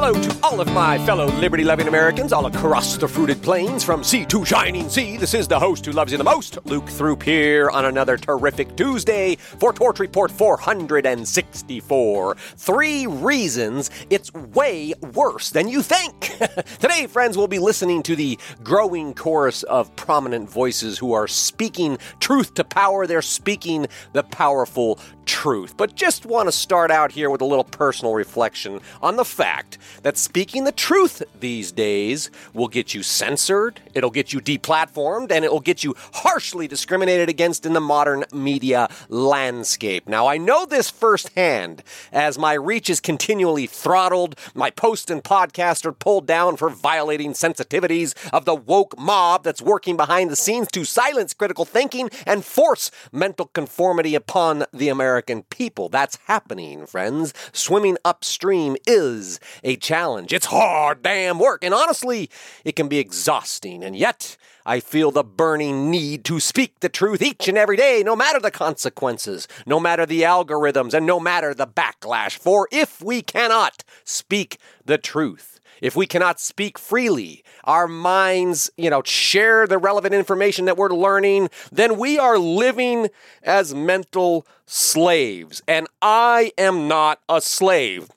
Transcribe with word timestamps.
Hello 0.00 0.12
to 0.12 0.38
all 0.44 0.60
of 0.60 0.72
my 0.72 0.96
fellow 1.04 1.26
liberty 1.26 1.64
loving 1.64 1.88
Americans 1.88 2.32
all 2.32 2.46
across 2.46 2.96
the 2.96 3.08
fruited 3.08 3.42
plains 3.42 3.82
from 3.82 4.04
sea 4.04 4.24
to 4.26 4.44
shining 4.44 4.88
sea. 4.88 5.16
This 5.16 5.34
is 5.34 5.48
the 5.48 5.58
host 5.58 5.84
who 5.84 5.90
loves 5.90 6.12
you 6.12 6.18
the 6.18 6.22
most, 6.22 6.56
Luke 6.66 6.86
Throop, 6.86 7.20
here 7.20 7.68
on 7.70 7.84
another 7.84 8.16
terrific 8.16 8.76
Tuesday 8.76 9.34
for 9.34 9.72
Torch 9.72 9.98
Report 9.98 10.30
464. 10.30 12.36
Three 12.36 13.08
reasons 13.08 13.90
it's 14.08 14.32
way 14.32 14.94
worse 15.14 15.50
than 15.50 15.66
you 15.66 15.82
think. 15.82 16.20
Today, 16.78 17.08
friends, 17.08 17.36
we'll 17.36 17.48
be 17.48 17.58
listening 17.58 18.04
to 18.04 18.14
the 18.14 18.38
growing 18.62 19.14
chorus 19.14 19.64
of 19.64 19.96
prominent 19.96 20.48
voices 20.48 20.96
who 20.96 21.12
are 21.12 21.26
speaking 21.26 21.98
truth 22.20 22.54
to 22.54 22.62
power. 22.62 23.04
They're 23.04 23.20
speaking 23.20 23.88
the 24.12 24.22
powerful 24.22 25.00
truth. 25.28 25.76
But 25.76 25.94
just 25.94 26.24
want 26.24 26.48
to 26.48 26.52
start 26.52 26.90
out 26.90 27.12
here 27.12 27.30
with 27.30 27.40
a 27.40 27.44
little 27.44 27.64
personal 27.64 28.14
reflection 28.14 28.80
on 29.02 29.16
the 29.16 29.24
fact 29.24 29.78
that 30.02 30.16
speaking 30.16 30.64
the 30.64 30.72
truth 30.72 31.22
these 31.38 31.72
days 31.72 32.30
will 32.52 32.68
get 32.68 32.94
you 32.94 33.02
censored, 33.02 33.80
it'll 33.94 34.10
get 34.10 34.32
you 34.32 34.40
deplatformed, 34.40 35.30
and 35.30 35.44
it'll 35.44 35.60
get 35.60 35.84
you 35.84 35.94
harshly 36.14 36.68
discriminated 36.68 37.28
against 37.28 37.66
in 37.66 37.72
the 37.72 37.80
modern 37.80 38.24
media 38.32 38.88
landscape. 39.08 40.08
Now, 40.08 40.26
I 40.26 40.36
know 40.38 40.66
this 40.66 40.90
firsthand 40.90 41.82
as 42.12 42.38
my 42.38 42.54
reach 42.54 42.90
is 42.90 43.00
continually 43.00 43.66
throttled, 43.66 44.38
my 44.54 44.70
posts 44.70 45.10
and 45.10 45.22
podcasts 45.22 45.84
are 45.84 45.92
pulled 45.92 46.26
down 46.26 46.56
for 46.56 46.70
violating 46.70 47.32
sensitivities 47.32 48.14
of 48.32 48.44
the 48.44 48.54
woke 48.54 48.98
mob 48.98 49.44
that's 49.44 49.62
working 49.62 49.96
behind 49.96 50.30
the 50.30 50.36
scenes 50.36 50.68
to 50.72 50.84
silence 50.84 51.34
critical 51.34 51.64
thinking 51.64 52.10
and 52.26 52.44
force 52.44 52.90
mental 53.12 53.46
conformity 53.46 54.14
upon 54.14 54.64
the 54.72 54.88
American 54.88 55.42
people. 55.44 55.88
That's 55.88 56.18
happening, 56.26 56.86
friends. 56.86 57.34
Swimming 57.52 57.98
upstream 58.04 58.76
is 58.86 59.40
challenge. 59.76 60.32
It's 60.32 60.46
hard 60.46 61.02
damn 61.02 61.38
work, 61.38 61.64
and 61.64 61.74
honestly, 61.74 62.30
it 62.64 62.76
can 62.76 62.88
be 62.88 62.98
exhausting. 62.98 63.82
And 63.82 63.96
yet, 63.96 64.36
I 64.66 64.80
feel 64.80 65.10
the 65.10 65.24
burning 65.24 65.90
need 65.90 66.24
to 66.26 66.40
speak 66.40 66.80
the 66.80 66.88
truth 66.88 67.22
each 67.22 67.48
and 67.48 67.56
every 67.56 67.76
day, 67.76 68.02
no 68.04 68.14
matter 68.14 68.38
the 68.38 68.50
consequences, 68.50 69.48
no 69.64 69.80
matter 69.80 70.04
the 70.04 70.22
algorithms, 70.22 70.92
and 70.92 71.06
no 71.06 71.18
matter 71.18 71.54
the 71.54 71.66
backlash. 71.66 72.36
For 72.36 72.68
if 72.70 73.00
we 73.00 73.22
cannot 73.22 73.82
speak 74.04 74.58
the 74.84 74.98
truth, 74.98 75.58
if 75.80 75.96
we 75.96 76.06
cannot 76.06 76.40
speak 76.40 76.78
freely, 76.78 77.42
our 77.64 77.88
minds, 77.88 78.70
you 78.76 78.90
know, 78.90 79.02
share 79.04 79.66
the 79.66 79.78
relevant 79.78 80.14
information 80.14 80.64
that 80.66 80.76
we're 80.76 80.90
learning, 80.90 81.48
then 81.70 81.98
we 81.98 82.18
are 82.18 82.38
living 82.38 83.08
as 83.42 83.74
mental 83.74 84.46
slaves. 84.66 85.62
And 85.68 85.86
I 86.02 86.52
am 86.58 86.88
not 86.88 87.20
a 87.28 87.40
slave. 87.40 88.10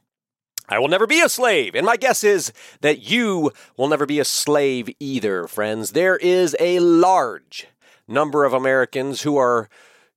I 0.72 0.80
will 0.80 0.88
never 0.88 1.06
be 1.06 1.20
a 1.20 1.28
slave. 1.28 1.76
And 1.76 1.86
my 1.86 1.98
guess 1.98 2.24
is 2.24 2.54
that 2.80 3.02
you 3.02 3.52
will 3.76 3.90
never 3.90 4.06
be 4.06 4.22
a 4.22 4.26
slave 4.26 4.90
either, 5.02 5.46
friends. 5.48 5.92
There 5.92 6.16
is 6.16 6.56
a 6.62 6.80
large 6.80 7.68
number 8.08 8.46
of 8.46 8.54
Americans 8.54 9.24
who 9.24 9.36
are 9.36 9.68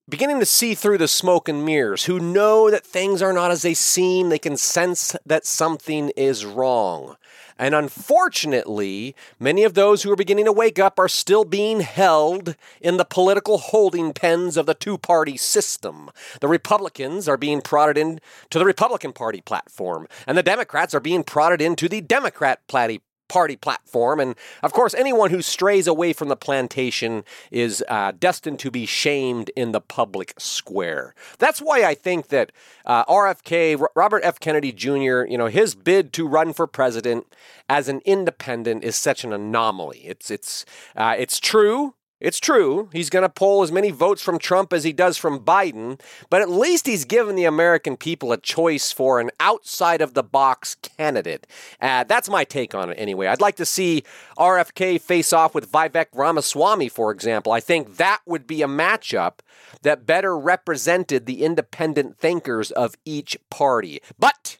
beginning 0.08 0.38
to 0.38 0.46
see 0.46 0.76
through 0.76 0.98
the 0.98 1.08
smoke 1.08 1.48
and 1.48 1.66
mirrors, 1.66 2.04
who 2.04 2.20
know 2.20 2.70
that 2.70 2.86
things 2.86 3.20
are 3.20 3.32
not 3.32 3.50
as 3.50 3.62
they 3.62 3.74
seem. 3.74 4.28
They 4.28 4.38
can 4.38 4.56
sense 4.56 5.16
that 5.26 5.44
something 5.44 6.10
is 6.10 6.46
wrong. 6.46 7.16
And 7.58 7.74
unfortunately, 7.74 9.14
many 9.38 9.62
of 9.62 9.74
those 9.74 10.02
who 10.02 10.10
are 10.10 10.16
beginning 10.16 10.46
to 10.46 10.52
wake 10.52 10.78
up 10.78 10.98
are 10.98 11.08
still 11.08 11.44
being 11.44 11.80
held 11.80 12.56
in 12.80 12.96
the 12.96 13.04
political 13.04 13.58
holding 13.58 14.12
pens 14.12 14.56
of 14.56 14.66
the 14.66 14.74
two 14.74 14.98
party 14.98 15.36
system. 15.36 16.10
The 16.40 16.48
Republicans 16.48 17.28
are 17.28 17.36
being 17.36 17.60
prodded 17.60 17.96
into 17.96 18.20
the 18.50 18.64
Republican 18.64 19.12
Party 19.12 19.40
platform, 19.40 20.08
and 20.26 20.36
the 20.36 20.42
Democrats 20.42 20.94
are 20.94 21.00
being 21.00 21.22
prodded 21.22 21.60
into 21.60 21.88
the 21.88 22.00
Democrat 22.00 22.66
Party 22.66 23.02
party 23.34 23.56
platform. 23.56 24.20
And 24.20 24.36
of 24.62 24.72
course, 24.72 24.94
anyone 24.94 25.30
who 25.30 25.42
strays 25.42 25.88
away 25.88 26.12
from 26.12 26.28
the 26.28 26.36
plantation 26.36 27.24
is 27.50 27.82
uh, 27.88 28.12
destined 28.16 28.60
to 28.60 28.70
be 28.70 28.86
shamed 28.86 29.50
in 29.56 29.72
the 29.72 29.80
public 29.80 30.34
square. 30.38 31.16
That's 31.40 31.60
why 31.60 31.82
I 31.82 31.94
think 31.94 32.28
that 32.28 32.52
uh, 32.86 33.04
RFK, 33.06 33.84
Robert 33.96 34.22
F. 34.22 34.38
Kennedy 34.38 34.70
Jr., 34.70 35.24
you 35.24 35.36
know, 35.36 35.48
his 35.48 35.74
bid 35.74 36.12
to 36.12 36.28
run 36.28 36.52
for 36.52 36.68
president 36.68 37.26
as 37.68 37.88
an 37.88 38.02
independent 38.04 38.84
is 38.84 38.94
such 38.94 39.24
an 39.24 39.32
anomaly. 39.32 40.02
It's 40.04 40.30
it's 40.30 40.64
uh, 40.94 41.16
it's 41.18 41.40
true 41.40 41.94
it's 42.24 42.40
true, 42.40 42.88
he's 42.90 43.10
going 43.10 43.22
to 43.22 43.28
pull 43.28 43.62
as 43.62 43.70
many 43.70 43.90
votes 43.90 44.22
from 44.22 44.38
Trump 44.38 44.72
as 44.72 44.82
he 44.82 44.94
does 44.94 45.18
from 45.18 45.40
Biden, 45.40 46.00
but 46.30 46.40
at 46.40 46.48
least 46.48 46.86
he's 46.86 47.04
given 47.04 47.36
the 47.36 47.44
American 47.44 47.98
people 47.98 48.32
a 48.32 48.38
choice 48.38 48.90
for 48.90 49.20
an 49.20 49.30
outside 49.40 50.00
of 50.00 50.14
the 50.14 50.22
box 50.22 50.76
candidate. 50.76 51.46
Uh, 51.82 52.04
that's 52.04 52.30
my 52.30 52.42
take 52.42 52.74
on 52.74 52.88
it 52.90 52.94
anyway. 52.94 53.26
I'd 53.26 53.42
like 53.42 53.56
to 53.56 53.66
see 53.66 54.04
RFK 54.38 55.00
face 55.00 55.34
off 55.34 55.54
with 55.54 55.70
Vivek 55.70 56.06
Ramaswamy, 56.14 56.88
for 56.88 57.10
example. 57.10 57.52
I 57.52 57.60
think 57.60 57.98
that 57.98 58.20
would 58.24 58.46
be 58.46 58.62
a 58.62 58.68
matchup 58.68 59.40
that 59.82 60.06
better 60.06 60.38
represented 60.38 61.26
the 61.26 61.44
independent 61.44 62.16
thinkers 62.16 62.70
of 62.70 62.94
each 63.04 63.36
party. 63.50 64.00
But 64.18 64.56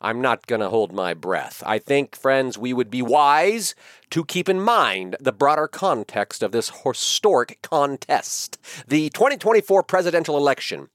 I'm 0.00 0.20
not 0.20 0.46
going 0.46 0.60
to 0.60 0.68
hold 0.68 0.92
my 0.92 1.12
breath. 1.12 1.62
I 1.66 1.78
think, 1.78 2.14
friends, 2.14 2.56
we 2.56 2.72
would 2.72 2.90
be 2.90 3.02
wise 3.02 3.74
to 4.10 4.24
keep 4.24 4.48
in 4.48 4.60
mind 4.60 5.16
the 5.18 5.32
broader 5.32 5.66
context 5.66 6.42
of 6.42 6.52
this 6.52 6.70
historic 6.84 7.58
contest. 7.62 8.58
The 8.86 9.10
2024 9.10 9.82
presidential 9.82 10.36
election 10.36 10.88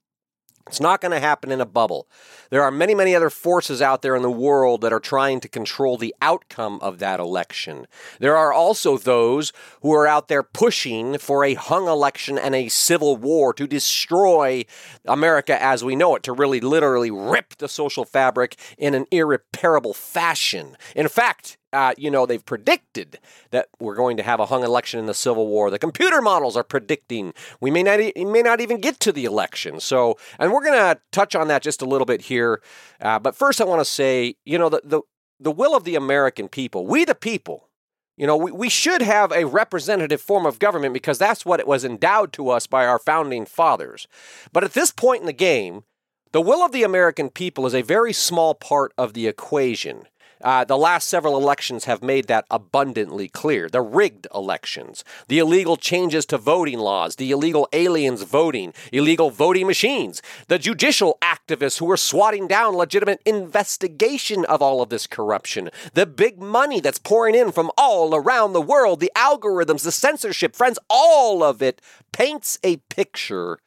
it's 0.68 0.80
not 0.80 1.02
going 1.02 1.12
to 1.12 1.20
happen 1.20 1.52
in 1.52 1.60
a 1.60 1.66
bubble. 1.66 2.08
There 2.50 2.64
are 2.64 2.72
many, 2.72 2.96
many 2.96 3.14
other 3.16 3.30
forces 3.30 3.82
out 3.82 4.02
there 4.02 4.16
in 4.16 4.22
the 4.22 4.32
world 4.32 4.82
that 4.82 4.94
are 4.94 5.00
trying 5.00 5.40
to 5.42 5.50
control 5.50 5.98
the 5.98 6.16
outcome 6.22 6.80
of 6.82 7.00
that 7.00 7.20
election. 7.20 7.86
There 8.20 8.38
are 8.38 8.54
also 8.54 8.98
those 8.98 9.52
who 9.82 9.94
are 9.94 10.08
out 10.08 10.30
there 10.30 10.44
pushing 10.44 11.18
for 11.18 11.44
a 11.44 11.56
hung 11.56 11.88
election 11.88 12.38
and 12.38 12.56
a 12.56 12.70
civil 12.70 13.18
war 13.18 13.54
to 13.54 13.68
destroy 13.68 14.66
America 15.06 15.62
as 15.62 15.84
we 15.84 15.96
know 15.96 16.16
it, 16.16 16.24
to 16.24 16.34
really 16.34 16.62
literally 16.62 17.12
rip 17.12 17.58
the 17.58 17.68
social 17.68 18.06
fabric 18.06 18.56
in 18.78 18.94
an 18.94 19.06
irreparable 19.12 19.94
fashion. 19.94 20.78
In 20.96 21.10
fact, 21.10 21.58
uh, 21.74 21.94
you 21.98 22.10
know, 22.10 22.26
they've 22.26 22.46
predicted 22.46 23.20
that 23.52 23.68
we're 23.80 23.96
going 23.96 24.16
to 24.18 24.24
have 24.24 24.40
a 24.40 24.46
hung 24.46 24.64
election 24.64 25.00
in 25.00 25.08
the 25.08 25.14
Civil 25.14 25.48
War. 25.48 25.70
The 25.70 25.80
computer 25.80 26.22
models 26.22 26.56
are 26.56 26.64
predicting 26.64 27.34
we 27.60 27.72
may 27.72 27.84
not 27.84 28.00
e- 28.00 28.14
may 28.16 28.42
not 28.42 28.62
even 28.62 28.80
get 28.80 29.00
to 29.02 29.12
the 29.12 29.26
election. 29.26 29.80
So, 29.80 30.18
and 30.40 30.52
we're 30.52 30.64
going 30.64 30.80
to 30.80 31.02
touch 31.12 31.36
on 31.36 31.48
that 31.48 31.64
just 31.64 31.82
a 31.82 31.86
little 31.86 32.06
bit 32.06 32.22
here. 32.22 32.62
Uh, 33.02 33.20
but 33.20 33.36
first, 33.36 33.60
I 33.60 33.66
want 33.66 33.82
to 33.82 33.86
say, 33.86 34.36
you 34.46 34.58
know, 34.58 34.70
the, 34.70 34.82
the 34.84 35.02
the 35.40 35.52
will 35.52 35.76
of 35.76 35.84
the 35.84 35.96
American 35.96 36.48
people, 36.48 36.86
we 36.86 37.04
the 37.06 37.16
people. 37.16 37.70
You 38.16 38.28
know, 38.28 38.38
we, 38.38 38.52
we 38.52 38.70
should 38.70 39.02
have 39.02 39.32
a 39.32 39.46
representative 39.46 40.22
form 40.22 40.46
of 40.46 40.60
government 40.60 40.94
because 40.94 41.18
that's 41.18 41.46
what 41.46 41.60
it 41.60 41.68
was 41.68 41.84
endowed 41.84 42.32
to 42.34 42.50
us 42.50 42.68
by 42.68 42.86
our 42.86 43.00
founding 43.00 43.46
fathers. 43.46 44.08
But 44.52 44.64
at 44.64 44.74
this 44.74 44.92
point 44.92 45.22
in 45.22 45.26
the 45.26 45.34
game, 45.34 45.84
the 46.34 46.42
will 46.42 46.66
of 46.66 46.72
the 46.72 46.84
American 46.84 47.30
people 47.30 47.68
is 47.68 47.76
a 47.76 47.84
very 47.84 48.12
small 48.12 48.56
part 48.56 48.92
of 48.98 49.14
the 49.14 49.28
equation. 49.28 50.08
Uh, 50.42 50.66
the 50.66 50.76
last 50.76 51.08
several 51.08 51.38
elections 51.38 51.86
have 51.86 52.02
made 52.02 52.26
that 52.28 52.44
abundantly 52.50 53.30
clear. 53.30 53.70
The 53.70 53.82
rigged 53.82 54.26
elections, 54.34 55.06
the 55.28 55.38
illegal 55.38 55.78
changes 55.78 56.26
to 56.26 56.40
voting 56.40 56.80
laws, 56.80 57.16
the 57.16 57.30
illegal 57.30 57.70
aliens 57.72 58.24
voting, 58.24 58.74
illegal 58.92 59.30
voting 59.30 59.68
machines, 59.68 60.24
the 60.48 60.58
judicial 60.58 61.20
activists 61.22 61.78
who 61.78 61.90
are 61.92 61.98
swatting 61.98 62.48
down 62.48 62.76
legitimate 62.76 63.22
investigation 63.26 64.44
of 64.46 64.60
all 64.60 64.82
of 64.82 64.90
this 64.90 65.06
corruption, 65.06 65.70
the 65.94 66.08
big 66.08 66.42
money 66.42 66.80
that's 66.80 67.00
pouring 67.00 67.36
in 67.36 67.52
from 67.52 67.70
all 67.78 68.16
around 68.16 68.54
the 68.54 68.60
world, 68.60 69.00
the 69.00 69.12
algorithms, 69.16 69.84
the 69.84 69.92
censorship, 69.92 70.56
friends, 70.56 70.80
all 70.90 71.44
of 71.44 71.62
it 71.62 71.80
paints 72.12 72.58
a 72.64 72.78
picture 72.90 73.60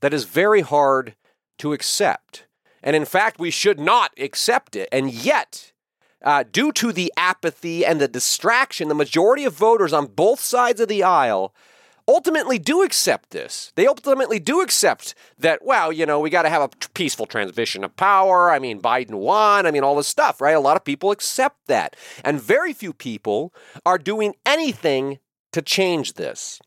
that 0.00 0.14
is 0.14 0.24
very 0.24 0.60
hard 0.60 1.14
to 1.58 1.72
accept. 1.72 2.46
And 2.82 2.96
in 2.96 3.04
fact, 3.04 3.38
we 3.38 3.50
should 3.50 3.78
not 3.78 4.10
accept 4.18 4.74
it. 4.76 4.88
And 4.90 5.12
yet, 5.12 5.72
uh, 6.24 6.44
due 6.50 6.72
to 6.72 6.92
the 6.92 7.12
apathy 7.16 7.84
and 7.84 8.00
the 8.00 8.08
distraction, 8.08 8.88
the 8.88 8.94
majority 8.94 9.44
of 9.44 9.54
voters 9.54 9.92
on 9.92 10.06
both 10.06 10.40
sides 10.40 10.80
of 10.80 10.88
the 10.88 11.02
aisle 11.02 11.54
ultimately 12.08 12.58
do 12.58 12.82
accept 12.82 13.30
this. 13.30 13.72
They 13.76 13.86
ultimately 13.86 14.40
do 14.40 14.60
accept 14.60 15.14
that, 15.38 15.64
well, 15.64 15.92
you 15.92 16.04
know, 16.04 16.18
we 16.18 16.30
got 16.30 16.42
to 16.42 16.50
have 16.50 16.62
a 16.62 16.88
peaceful 16.94 17.26
transition 17.26 17.84
of 17.84 17.96
power. 17.96 18.50
I 18.50 18.58
mean, 18.58 18.80
Biden 18.80 19.14
won. 19.14 19.66
I 19.66 19.70
mean, 19.70 19.84
all 19.84 19.96
this 19.96 20.08
stuff, 20.08 20.40
right? 20.40 20.56
A 20.56 20.60
lot 20.60 20.76
of 20.76 20.84
people 20.84 21.10
accept 21.10 21.66
that. 21.68 21.96
And 22.24 22.40
very 22.40 22.72
few 22.72 22.92
people 22.92 23.54
are 23.86 23.98
doing 23.98 24.34
anything 24.44 25.18
to 25.52 25.62
change 25.62 26.14
this. 26.14 26.60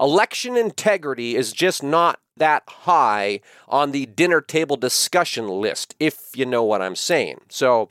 Election 0.00 0.56
integrity 0.56 1.36
is 1.36 1.52
just 1.52 1.82
not 1.82 2.20
that 2.36 2.62
high 2.66 3.40
on 3.68 3.92
the 3.92 4.06
dinner 4.06 4.40
table 4.40 4.76
discussion 4.76 5.46
list, 5.46 5.94
if 6.00 6.30
you 6.34 6.46
know 6.46 6.64
what 6.64 6.80
I'm 6.80 6.96
saying. 6.96 7.42
So, 7.50 7.90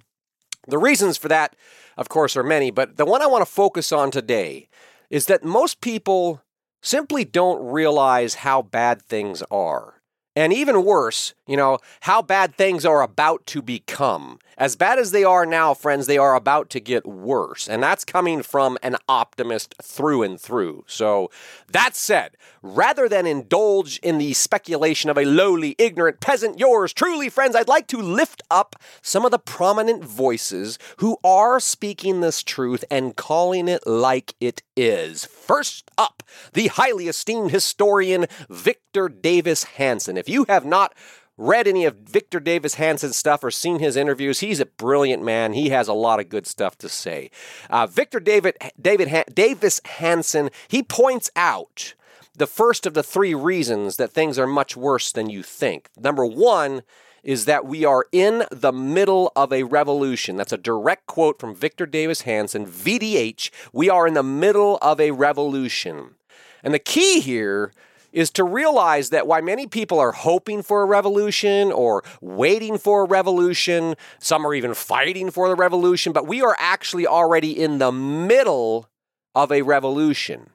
the 0.68 0.80
reasons 0.80 1.18
for 1.18 1.28
that, 1.28 1.56
of 1.98 2.10
course, 2.10 2.36
are 2.36 2.44
many, 2.44 2.72
but 2.72 2.98
the 2.98 3.06
one 3.06 3.22
I 3.22 3.28
want 3.28 3.46
to 3.46 3.52
focus 3.52 3.92
on 3.92 4.12
today 4.12 4.68
is 5.10 5.28
that 5.28 5.44
most 5.44 5.82
people 5.82 6.42
simply 6.82 7.26
don't 7.26 7.72
realize 7.72 8.36
how 8.36 8.62
bad 8.62 9.02
things 9.02 9.44
are. 9.52 10.02
And 10.36 10.54
even 10.54 10.86
worse, 10.86 11.34
you 11.48 11.58
know, 11.58 11.80
how 12.02 12.22
bad 12.22 12.56
things 12.56 12.86
are 12.86 13.02
about 13.02 13.46
to 13.48 13.62
become. 13.62 14.40
As 14.60 14.76
bad 14.76 15.00
as 15.00 15.12
they 15.12 15.24
are 15.24 15.46
now, 15.46 15.74
friends, 15.74 16.06
they 16.06 16.18
are 16.18 16.36
about 16.36 16.70
to 16.72 16.82
get 16.82 17.06
worse. 17.08 17.70
And 17.70 17.82
that's 17.82 18.04
coming 18.04 18.44
from 18.44 18.78
an 18.84 18.98
optimist 19.08 19.74
through 19.82 20.22
and 20.24 20.40
through. 20.40 20.84
So, 20.86 21.32
that 21.72 21.96
said, 21.96 22.36
rather 22.62 23.08
than 23.08 23.26
indulge 23.26 24.00
in 24.00 24.18
the 24.18 24.34
speculation 24.34 25.10
of 25.10 25.18
a 25.18 25.24
lowly, 25.24 25.76
ignorant 25.78 26.20
peasant, 26.20 26.60
yours 26.60 26.92
truly, 26.92 27.30
friends, 27.30 27.56
I'd 27.56 27.70
like 27.70 27.88
to 27.88 28.02
lift 28.02 28.44
up 28.52 28.76
some 29.02 29.24
of 29.24 29.32
the 29.32 29.40
prominent 29.40 30.04
voices 30.04 30.78
who 30.98 31.18
are 31.24 31.62
speaking 31.62 32.20
this 32.20 32.44
truth 32.44 32.84
and 32.92 33.16
calling 33.16 33.70
it 33.70 33.88
like 33.88 34.36
it 34.42 34.62
is. 34.76 35.24
First 35.24 35.90
up, 35.98 36.22
the 36.52 36.68
highly 36.68 37.08
esteemed 37.08 37.52
historian 37.52 38.26
Victor 38.50 39.08
Davis 39.08 39.64
Hanson. 39.64 40.18
If 40.18 40.28
you 40.28 40.46
have 40.50 40.66
not 40.66 40.94
read 41.40 41.68
any 41.68 41.86
of 41.86 41.96
Victor 41.96 42.40
Davis 42.40 42.76
Hanson's 42.76 43.16
stuff 43.16 43.44
or 43.44 43.50
seen 43.50 43.80
his 43.80 43.96
interviews, 43.96 44.42
he's 44.42 44.60
a 44.60 44.66
brilliant 44.66 45.24
man. 45.24 45.54
He 45.54 45.70
has 45.70 45.88
a 45.88 45.94
lot 45.94 46.20
of 46.20 46.30
good 46.30 46.46
stuff 46.46 46.78
to 46.80 46.90
say. 46.90 47.32
Uh, 47.70 47.88
Victor 47.88 48.20
David, 48.20 48.58
David 48.80 49.24
Davis 49.34 49.80
Hanson, 49.86 50.50
he 50.68 50.84
points 50.84 51.32
out 51.36 51.96
the 52.36 52.46
first 52.46 52.86
of 52.86 52.94
the 52.94 53.04
three 53.04 53.34
reasons 53.34 53.96
that 53.96 54.12
things 54.12 54.38
are 54.38 54.48
much 54.48 54.76
worse 54.76 55.12
than 55.12 55.30
you 55.30 55.42
think. 55.42 55.90
Number 55.98 56.26
one 56.26 56.84
is 57.24 57.46
that 57.46 57.66
we 57.66 57.86
are 57.86 58.06
in 58.12 58.44
the 58.52 58.72
middle 58.72 59.32
of 59.36 59.52
a 59.52 59.64
revolution. 59.64 60.36
That's 60.36 60.54
a 60.54 60.58
direct 60.58 61.08
quote 61.08 61.40
from 61.40 61.56
Victor 61.56 61.86
Davis 61.86 62.22
Hanson, 62.22 62.66
VDH. 62.66 63.50
We 63.74 63.90
are 63.90 64.08
in 64.08 64.14
the 64.14 64.24
middle 64.24 64.78
of 64.82 65.00
a 65.00 65.12
revolution. 65.12 66.16
And 66.64 66.74
the 66.74 66.80
key 66.80 67.22
here 67.22 67.72
is 68.12 68.30
to 68.32 68.44
realize 68.44 69.10
that 69.10 69.28
while 69.28 69.42
many 69.42 69.68
people 69.68 70.00
are 70.00 70.12
hoping 70.12 70.62
for 70.62 70.82
a 70.82 70.86
revolution 70.86 71.72
or 71.72 72.04
waiting 72.22 72.78
for 72.78 73.04
a 73.04 73.08
revolution, 73.08 73.96
some 74.20 74.46
are 74.46 74.54
even 74.54 74.74
fighting 74.74 75.32
for 75.32 75.48
the 75.48 75.56
revolution, 75.56 76.14
but 76.14 76.28
we 76.28 76.42
are 76.42 76.56
actually 76.60 77.08
already 77.08 77.52
in 77.52 77.78
the 77.78 77.92
middle 77.92 78.90
of 79.36 79.52
a 79.52 79.62
revolution. 79.62 80.50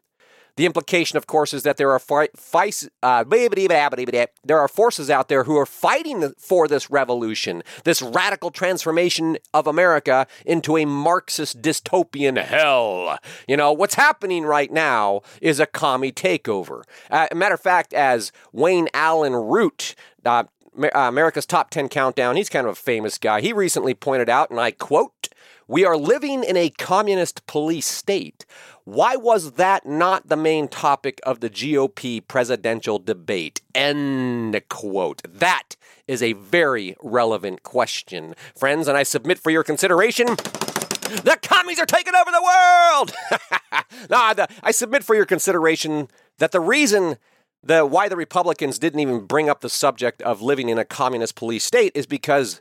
The 0.57 0.67
implication, 0.67 1.17
of 1.17 1.27
course, 1.27 1.53
is 1.53 1.65
that 1.65 1.79
there 1.79 1.91
are 1.91 1.99
fi- 1.99 2.29
uh, 3.03 3.25
there 4.45 4.59
are 4.59 4.69
forces 4.69 5.11
out 5.11 5.29
there 5.29 5.45
who 5.45 5.57
are 5.57 5.67
fighting 5.67 6.33
for 6.39 6.69
this 6.69 6.91
revolution, 6.91 7.63
this 7.83 8.01
radical 8.01 8.51
transformation 8.51 9.37
of 9.53 9.67
America 9.67 10.27
into 10.47 10.77
a 10.77 10.85
Marxist 10.85 11.61
dystopian 11.61 12.41
hell. 12.43 13.19
You 13.49 13.57
know, 13.57 13.73
what's 13.73 13.95
happening 13.95 14.45
right 14.45 14.71
now 14.71 15.23
is 15.41 15.59
a 15.59 15.67
commie 15.67 16.13
takeover. 16.13 16.83
Uh, 17.11 17.27
matter 17.35 17.55
of 17.55 17.61
fact, 17.61 17.93
as 17.93 18.31
Wayne 18.53 18.89
Allyn 18.95 19.35
Root, 19.35 19.97
uh, 20.25 20.45
America's 20.95 21.47
Top 21.47 21.71
10 21.71 21.89
Countdown, 21.89 22.37
he's 22.37 22.49
kind 22.49 22.67
of 22.67 22.73
a 22.73 22.77
famous 22.77 23.19
guy. 23.19 23.41
He 23.41 23.53
recently 23.53 23.95
pointed 23.95 24.29
out, 24.29 24.51
and 24.51 24.61
I 24.61 24.71
quote, 24.71 25.29
We 25.67 25.85
are 25.85 25.97
living 25.97 26.45
in 26.45 26.57
a 26.57 26.71
communist 26.71 27.47
police 27.47 27.87
state 27.87 28.45
why 28.85 29.17
was 29.17 29.53
that 29.53 29.87
not 29.87 30.29
the 30.29 30.37
main 30.37 30.69
topic 30.69 31.19
of 31.25 31.41
the 31.41 31.49
GOP 31.49 32.27
presidential 32.27 32.99
debate? 32.99 33.63
End 33.75 34.61
quote. 34.69 35.23
That 35.27 35.77
is 36.07 36.23
a 36.23 36.35
very 36.35 36.95
relevant 37.03 37.63
question, 37.63 38.35
friends, 38.55 38.87
and 38.87 38.97
I 38.97 39.03
submit 39.03 39.39
for 39.39 39.51
your 39.51 39.65
consideration. 39.65 40.27
The 40.27 41.39
commies 41.43 41.79
are 41.79 41.87
taking 41.87 42.15
over 42.15 42.31
the 42.31 42.43
world! 42.43 43.13
no, 44.11 44.35
the, 44.35 44.49
I 44.63 44.71
submit 44.71 45.03
for 45.03 45.15
your 45.15 45.27
consideration 45.27 46.09
that 46.39 46.53
the 46.53 46.61
reason 46.61 47.17
the 47.63 47.87
why 47.87 48.11
the 48.11 48.17
Republicans 48.17 48.79
didn't 48.79 49.01
even 49.01 49.25
bring 49.25 49.49
up 49.49 49.63
the 49.63 49.71
subject 49.71 50.21
of 50.23 50.43
living 50.43 50.69
in 50.69 50.79
a 50.79 50.85
communist 50.85 51.37
police 51.37 51.65
state 51.65 51.93
is 51.95 52.07
because 52.07 52.61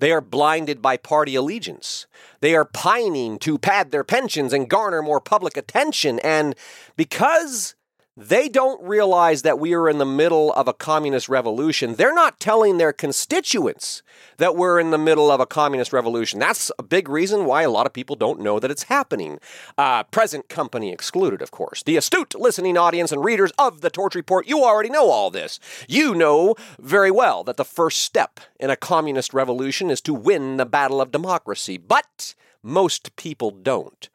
they 0.00 0.12
are 0.12 0.20
blinded 0.20 0.82
by 0.82 0.96
party 0.96 1.34
allegiance. 1.36 2.06
They 2.40 2.54
are 2.54 2.64
pining 2.64 3.38
to 3.40 3.58
pad 3.58 3.90
their 3.90 4.04
pensions 4.04 4.52
and 4.52 4.68
garner 4.68 5.02
more 5.02 5.20
public 5.20 5.56
attention. 5.56 6.18
And 6.20 6.54
because 6.96 7.74
they 8.20 8.50
don't 8.50 8.82
realize 8.82 9.42
that 9.42 9.58
we 9.58 9.72
are 9.72 9.88
in 9.88 9.96
the 9.96 10.04
middle 10.04 10.52
of 10.52 10.68
a 10.68 10.74
communist 10.74 11.28
revolution. 11.28 11.94
They're 11.94 12.14
not 12.14 12.38
telling 12.38 12.76
their 12.76 12.92
constituents 12.92 14.02
that 14.36 14.54
we're 14.54 14.78
in 14.78 14.90
the 14.90 14.98
middle 14.98 15.30
of 15.30 15.40
a 15.40 15.46
communist 15.46 15.92
revolution. 15.92 16.38
That's 16.38 16.70
a 16.78 16.82
big 16.82 17.08
reason 17.08 17.46
why 17.46 17.62
a 17.62 17.70
lot 17.70 17.86
of 17.86 17.94
people 17.94 18.16
don't 18.16 18.40
know 18.40 18.60
that 18.60 18.70
it's 18.70 18.84
happening. 18.84 19.38
Uh, 19.78 20.02
present 20.04 20.50
company 20.50 20.92
excluded, 20.92 21.40
of 21.40 21.50
course. 21.50 21.82
The 21.82 21.96
astute 21.96 22.34
listening 22.34 22.76
audience 22.76 23.10
and 23.10 23.24
readers 23.24 23.52
of 23.58 23.80
the 23.80 23.90
Torch 23.90 24.14
Report, 24.14 24.46
you 24.46 24.62
already 24.62 24.90
know 24.90 25.08
all 25.08 25.30
this. 25.30 25.58
You 25.88 26.14
know 26.14 26.56
very 26.78 27.10
well 27.10 27.42
that 27.44 27.56
the 27.56 27.64
first 27.64 28.02
step 28.02 28.38
in 28.58 28.68
a 28.68 28.76
communist 28.76 29.32
revolution 29.32 29.90
is 29.90 30.02
to 30.02 30.12
win 30.12 30.58
the 30.58 30.66
battle 30.66 31.00
of 31.00 31.10
democracy, 31.10 31.78
but 31.78 32.34
most 32.62 33.16
people 33.16 33.50
don't. 33.50 34.10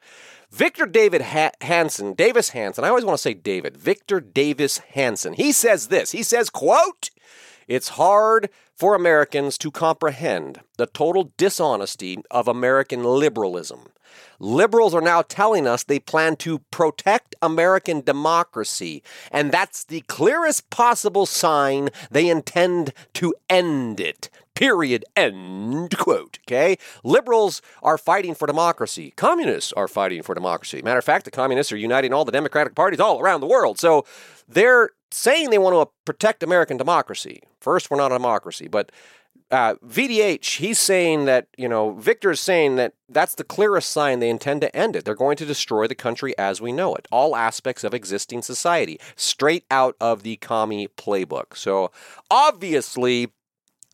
Victor 0.56 0.86
David 0.86 1.20
ha- 1.20 1.50
Hanson, 1.60 2.14
Davis 2.14 2.48
Hanson, 2.48 2.82
I 2.82 2.88
always 2.88 3.04
want 3.04 3.18
to 3.18 3.22
say 3.22 3.34
David, 3.34 3.76
Victor 3.76 4.20
Davis 4.20 4.78
Hanson. 4.78 5.34
He 5.34 5.52
says 5.52 5.88
this. 5.88 6.12
He 6.12 6.22
says, 6.22 6.48
quote, 6.48 7.10
it's 7.68 7.90
hard 7.90 8.48
for 8.74 8.94
Americans 8.94 9.58
to 9.58 9.70
comprehend 9.70 10.62
the 10.78 10.86
total 10.86 11.30
dishonesty 11.36 12.22
of 12.30 12.48
American 12.48 13.04
liberalism. 13.04 13.88
Liberals 14.38 14.94
are 14.94 15.02
now 15.02 15.20
telling 15.20 15.66
us 15.66 15.84
they 15.84 15.98
plan 15.98 16.36
to 16.36 16.60
protect 16.70 17.34
American 17.42 18.00
democracy, 18.00 19.02
and 19.30 19.52
that's 19.52 19.84
the 19.84 20.00
clearest 20.08 20.70
possible 20.70 21.26
sign 21.26 21.90
they 22.10 22.30
intend 22.30 22.94
to 23.12 23.34
end 23.50 24.00
it. 24.00 24.30
Period. 24.56 25.04
End 25.14 25.96
quote. 25.96 26.38
Okay? 26.48 26.78
Liberals 27.04 27.62
are 27.82 27.98
fighting 27.98 28.34
for 28.34 28.46
democracy. 28.46 29.12
Communists 29.16 29.72
are 29.74 29.86
fighting 29.86 30.22
for 30.22 30.34
democracy. 30.34 30.82
Matter 30.82 30.98
of 30.98 31.04
fact, 31.04 31.26
the 31.26 31.30
communists 31.30 31.72
are 31.72 31.76
uniting 31.76 32.12
all 32.12 32.24
the 32.24 32.32
Democratic 32.32 32.74
parties 32.74 32.98
all 32.98 33.20
around 33.20 33.40
the 33.40 33.46
world. 33.46 33.78
So 33.78 34.04
they're 34.48 34.90
saying 35.10 35.50
they 35.50 35.58
want 35.58 35.74
to 35.74 35.92
protect 36.04 36.42
American 36.42 36.76
democracy. 36.76 37.42
First, 37.60 37.90
we're 37.90 37.98
not 37.98 38.12
a 38.12 38.16
democracy, 38.16 38.66
but 38.66 38.90
uh, 39.50 39.74
VDH, 39.86 40.56
he's 40.56 40.78
saying 40.78 41.26
that, 41.26 41.46
you 41.56 41.68
know, 41.68 41.92
Victor 41.92 42.32
is 42.32 42.40
saying 42.40 42.76
that 42.76 42.94
that's 43.08 43.34
the 43.34 43.44
clearest 43.44 43.92
sign 43.92 44.18
they 44.18 44.30
intend 44.30 44.60
to 44.62 44.74
end 44.74 44.96
it. 44.96 45.04
They're 45.04 45.14
going 45.14 45.36
to 45.36 45.46
destroy 45.46 45.86
the 45.86 45.94
country 45.94 46.36
as 46.38 46.60
we 46.60 46.72
know 46.72 46.94
it, 46.94 47.06
all 47.12 47.36
aspects 47.36 47.84
of 47.84 47.94
existing 47.94 48.42
society, 48.42 48.98
straight 49.14 49.64
out 49.70 49.94
of 50.00 50.22
the 50.22 50.36
commie 50.36 50.88
playbook. 50.88 51.56
So 51.56 51.92
obviously, 52.30 53.32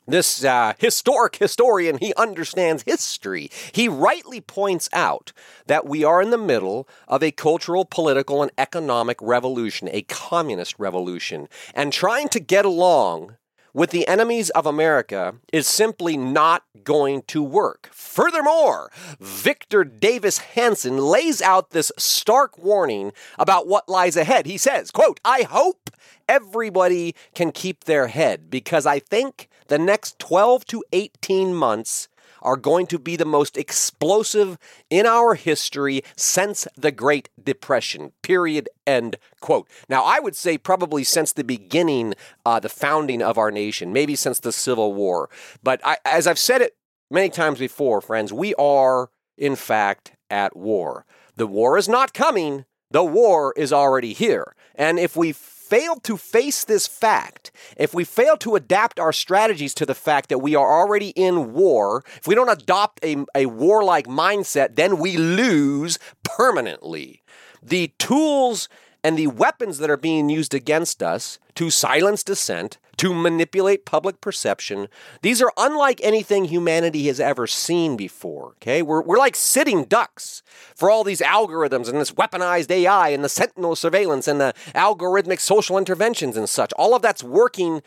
this 0.06 0.44
uh, 0.44 0.75
historic 0.78 1.37
historian, 1.37 1.99
he 1.99 2.12
understands 2.14 2.82
history. 2.85 3.50
He 3.73 3.88
rightly 3.88 4.40
points 4.40 4.88
out 4.92 5.32
that 5.66 5.87
we 5.87 6.04
are 6.04 6.21
in 6.21 6.30
the 6.30 6.38
middle 6.38 6.88
of 7.06 7.23
a 7.23 7.30
cultural, 7.30 7.85
political, 7.85 8.42
and 8.42 8.50
economic 8.59 9.18
revolution, 9.21 9.88
a 9.92 10.02
communist 10.02 10.75
revolution. 10.78 11.49
And 11.75 11.92
trying 11.92 12.28
to 12.30 12.40
get 12.40 12.64
along 12.64 13.37
with 13.75 13.90
the 13.90 14.06
enemies 14.06 14.50
of 14.50 14.66
America 14.66 15.37
is 15.52 15.66
simply 15.66 16.16
not 16.16 16.64
going 16.85 17.23
to 17.23 17.42
work. 17.42 17.88
Furthermore, 17.92 18.90
Victor 19.18 19.85
Davis 19.85 20.38
Hanson 20.38 20.99
lays 20.99 21.40
out 21.40 21.71
this 21.71 21.90
stark 21.97 22.59
warning 22.59 23.12
about 23.38 23.66
what 23.66 23.88
lies 23.88 24.16
ahead. 24.16 24.47
He 24.47 24.59
says, 24.59 24.90
quote, 24.90 25.21
I 25.25 25.42
hope 25.42 25.90
everybody 26.28 27.14
can 27.35 27.52
keep 27.52 27.85
their 27.85 28.09
head 28.09 28.50
because 28.50 28.85
I 28.85 28.99
think 28.99 29.49
the 29.73 29.79
next 29.79 30.19
12 30.19 30.67
to 30.67 30.85
18 30.93 31.55
months 31.55 32.09
are 32.43 32.59
going 32.59 32.87
to 32.88 32.99
be 32.99 33.17
the 33.17 33.25
most 33.25 33.57
explosive 33.57 34.59
in 34.91 35.07
our 35.07 35.33
history 35.33 36.02
since 36.14 36.69
the 36.76 36.93
Great 36.93 37.31
Depression. 37.43 38.12
Period. 38.21 38.69
End 38.87 39.17
quote. 39.41 39.67
Now, 39.88 40.02
I 40.02 40.21
would 40.21 40.37
say 40.37 40.59
probably 40.59 41.05
since 41.05 41.33
the 41.33 41.43
beginning, 41.43 42.12
uh, 42.45 42.61
the 42.61 42.69
founding 42.69 43.23
of 43.23 43.38
our 43.38 43.50
nation, 43.50 43.95
maybe 43.95 44.14
since 44.14 44.41
the 44.41 44.52
Civil 44.52 44.93
War. 44.93 45.31
But 45.62 45.81
I, 45.87 45.97
as 46.05 46.26
I've 46.26 46.38
said 46.38 46.61
it 46.61 46.76
many 47.11 47.31
times 47.31 47.59
before, 47.59 48.02
friends, 48.02 48.31
we 48.31 48.55
are, 48.57 49.09
in 49.38 49.57
fact, 49.57 50.12
at 50.29 50.55
war. 50.55 51.07
The 51.37 51.47
war 51.47 51.79
is 51.79 51.88
not 51.88 52.12
coming. 52.12 52.67
The 52.91 53.05
war 53.05 53.55
is 53.57 53.73
already 53.73 54.12
here. 54.12 54.55
And 54.75 54.99
if 54.99 55.17
we 55.17 55.33
fail 55.73 55.97
to 55.97 56.19
face 56.19 56.64
this 56.64 56.87
fact, 56.87 57.50
if 57.79 57.95
we 57.95 58.05
fail 58.05 58.37
to 58.37 58.57
adapt 58.57 59.00
our 59.00 59.11
strategies 59.11 59.73
to 59.73 59.87
the 59.87 59.95
fact 59.95 60.29
that 60.29 60.41
we 60.41 60.55
are 60.55 60.81
already 60.81 61.09
in 61.11 61.55
war, 61.55 62.05
if 62.19 62.26
we 62.26 62.35
don't 62.35 62.50
adopt 62.50 63.02
a, 63.02 63.25
a 63.35 63.47
warlike 63.47 64.07
mindset, 64.07 64.76
then 64.76 64.99
we 64.99 65.17
lose 65.17 65.99
permanently. 66.25 67.23
The 67.62 67.91
tools 67.99 68.69
and 69.04 69.18
the 69.18 69.26
weapons 69.26 69.78
that 69.78 69.90
are 69.90 69.97
being 69.97 70.28
used 70.28 70.54
against 70.54 71.02
us 71.02 71.38
to 71.54 71.71
silence 71.71 72.23
dissent, 72.23 72.78
to 72.97 73.12
manipulate 73.12 73.85
public 73.85 74.21
perception, 74.21 74.88
these 75.23 75.42
are 75.42 75.52
unlike 75.56 76.00
anything 76.02 76.44
humanity 76.44 77.06
has 77.09 77.18
ever 77.18 77.47
seen 77.47 77.97
before. 77.97 78.49
Okay, 78.56 78.80
we're, 78.82 79.02
we're 79.02 79.18
like 79.18 79.35
sitting 79.35 79.85
ducks 79.85 80.42
for 80.75 80.90
all 80.90 81.02
these 81.02 81.21
algorithms 81.21 81.88
and 81.88 82.00
this 82.00 82.12
weaponized 82.12 82.71
AI 82.71 83.09
and 83.09 83.25
the 83.25 83.28
sentinel 83.28 83.75
surveillance 83.75 84.28
and 84.28 84.40
the 84.40 84.54
algorithmic 84.75 85.40
social 85.40 85.78
interventions 85.78 86.37
and 86.37 86.49
such. 86.49 86.73
All 86.75 86.94
of 86.94 87.02
that's 87.02 87.25
working 87.25 87.82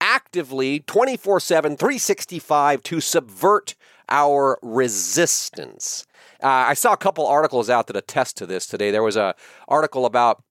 actively 0.00 0.80
24 0.80 1.40
7, 1.40 1.76
365 1.76 2.82
to 2.82 3.00
subvert 3.00 3.74
our 4.08 4.58
resistance. 4.62 6.06
Uh, 6.42 6.48
I 6.48 6.74
saw 6.74 6.92
a 6.92 6.96
couple 6.96 7.26
articles 7.26 7.70
out 7.70 7.86
that 7.86 7.96
attest 7.96 8.36
to 8.38 8.46
this 8.46 8.66
today. 8.66 8.90
There 8.90 9.02
was 9.02 9.16
a 9.16 9.34
article 9.68 10.06
about 10.06 10.42